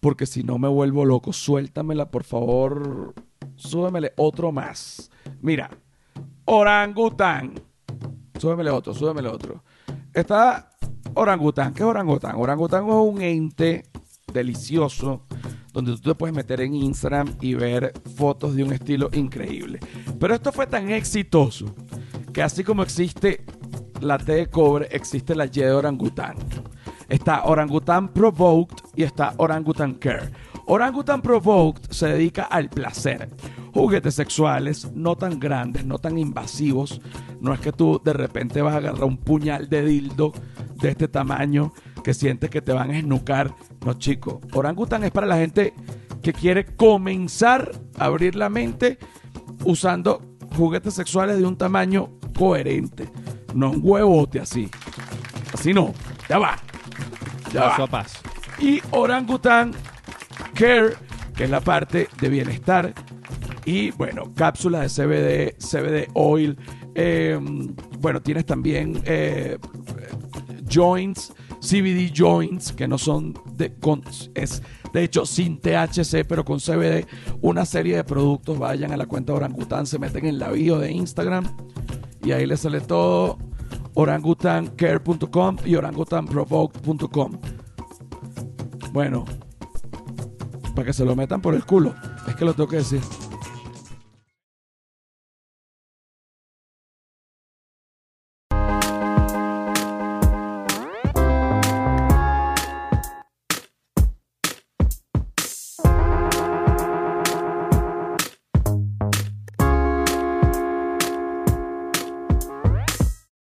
porque 0.00 0.26
si 0.26 0.42
no 0.42 0.58
me 0.58 0.68
vuelvo 0.68 1.04
loco. 1.04 1.32
Suéltamela, 1.32 2.10
por 2.10 2.24
favor. 2.24 3.14
Súbemele 3.56 4.12
otro 4.16 4.52
más. 4.52 5.10
Mira, 5.40 5.70
orangután. 6.44 7.54
Súbemele 8.38 8.70
otro, 8.70 8.92
súbemele 8.92 9.28
otro. 9.28 9.62
Está 10.12 10.70
orangután. 11.14 11.72
¿Qué 11.72 11.82
es 11.82 11.88
orangután? 11.88 12.34
Orangután 12.36 12.86
es 12.86 12.94
un 12.94 13.22
ente 13.22 13.84
delicioso 14.32 15.22
donde 15.72 15.92
tú 15.92 16.10
te 16.10 16.14
puedes 16.14 16.34
meter 16.34 16.60
en 16.60 16.74
Instagram 16.74 17.36
y 17.40 17.54
ver 17.54 17.92
fotos 18.16 18.54
de 18.54 18.64
un 18.64 18.72
estilo 18.72 19.08
increíble. 19.12 19.78
Pero 20.18 20.34
esto 20.34 20.52
fue 20.52 20.66
tan 20.66 20.90
exitoso 20.90 21.72
que 22.32 22.42
así 22.42 22.64
como 22.64 22.82
existe 22.82 23.44
la 24.02 24.18
T 24.18 24.32
de 24.32 24.46
cobre, 24.48 24.88
existe 24.90 25.34
la 25.34 25.46
Y 25.46 25.50
de 25.50 25.72
orangután. 25.72 26.36
Está 27.08 27.44
Orangutan 27.44 28.08
Provoked 28.08 28.76
y 28.96 29.02
está 29.02 29.34
Orangutan 29.36 29.94
Care. 29.94 30.30
Orangutan 30.66 31.20
Provoked 31.20 31.90
se 31.90 32.08
dedica 32.08 32.44
al 32.44 32.70
placer. 32.70 33.28
Juguetes 33.74 34.14
sexuales 34.14 34.90
no 34.94 35.16
tan 35.16 35.38
grandes, 35.38 35.84
no 35.84 35.98
tan 35.98 36.18
invasivos. 36.18 37.00
No 37.40 37.52
es 37.52 37.60
que 37.60 37.72
tú 37.72 38.00
de 38.02 38.12
repente 38.12 38.62
vas 38.62 38.74
a 38.74 38.78
agarrar 38.78 39.04
un 39.04 39.18
puñal 39.18 39.68
de 39.68 39.84
dildo 39.84 40.32
de 40.80 40.90
este 40.90 41.08
tamaño 41.08 41.72
que 42.02 42.14
sientes 42.14 42.50
que 42.50 42.62
te 42.62 42.72
van 42.72 42.90
a 42.90 42.98
esnucar. 42.98 43.54
No, 43.84 43.94
chico. 43.94 44.40
Orangutan 44.52 45.04
es 45.04 45.10
para 45.10 45.26
la 45.26 45.36
gente 45.36 45.74
que 46.22 46.32
quiere 46.32 46.64
comenzar 46.64 47.72
a 47.98 48.06
abrir 48.06 48.36
la 48.36 48.48
mente 48.48 48.98
usando 49.64 50.22
juguetes 50.56 50.94
sexuales 50.94 51.38
de 51.38 51.46
un 51.46 51.56
tamaño 51.56 52.10
coherente. 52.38 53.08
No 53.54 53.70
un 53.70 53.80
huevote 53.82 54.40
así. 54.40 54.68
Así 55.52 55.72
no. 55.72 55.92
Ya 56.28 56.38
va. 56.38 56.58
Ya 57.52 57.68
Paso 57.68 57.78
va. 57.82 57.84
a 57.84 57.86
paso. 57.88 58.18
Y 58.58 58.80
Orangutan 58.92 59.72
Care, 60.54 60.94
que 61.36 61.44
es 61.44 61.50
la 61.50 61.60
parte 61.60 62.08
de 62.20 62.28
bienestar. 62.28 62.94
Y 63.64 63.90
bueno, 63.92 64.32
cápsulas 64.34 64.94
de 64.96 65.04
CBD, 65.04 65.56
CBD 65.58 66.08
oil. 66.14 66.56
eh, 66.94 67.38
bueno, 68.00 68.20
tienes 68.20 68.44
también 68.44 69.00
eh, 69.04 69.56
joints, 70.68 71.32
CBD 71.60 72.12
joints, 72.14 72.72
que 72.72 72.88
no 72.88 72.98
son 72.98 73.34
de, 73.54 73.72
con, 73.74 74.02
es 74.34 74.62
de 74.92 75.04
hecho 75.04 75.24
sin 75.24 75.58
THC, 75.60 76.24
pero 76.26 76.44
con 76.44 76.58
CBD. 76.58 77.06
Una 77.40 77.64
serie 77.64 77.96
de 77.96 78.04
productos. 78.04 78.58
Vayan 78.58 78.92
a 78.92 78.96
la 78.96 79.06
cuenta 79.06 79.32
de 79.32 79.38
Orangutan, 79.38 79.86
se 79.86 79.98
meten 79.98 80.26
en 80.26 80.38
la 80.38 80.50
bio 80.50 80.78
de 80.78 80.90
Instagram 80.90 81.44
y 82.22 82.32
ahí 82.32 82.46
les 82.46 82.60
sale 82.60 82.80
todo. 82.80 83.38
orangutancare.com 83.94 85.56
y 85.64 85.74
orangutanprovoked.com. 85.76 87.32
Bueno, 88.92 89.24
para 90.74 90.86
que 90.86 90.92
se 90.92 91.04
lo 91.04 91.16
metan 91.16 91.40
por 91.40 91.54
el 91.54 91.64
culo. 91.64 91.94
Es 92.26 92.36
que 92.36 92.44
lo 92.44 92.54
tengo 92.54 92.68
que 92.68 92.76
decir. 92.76 93.00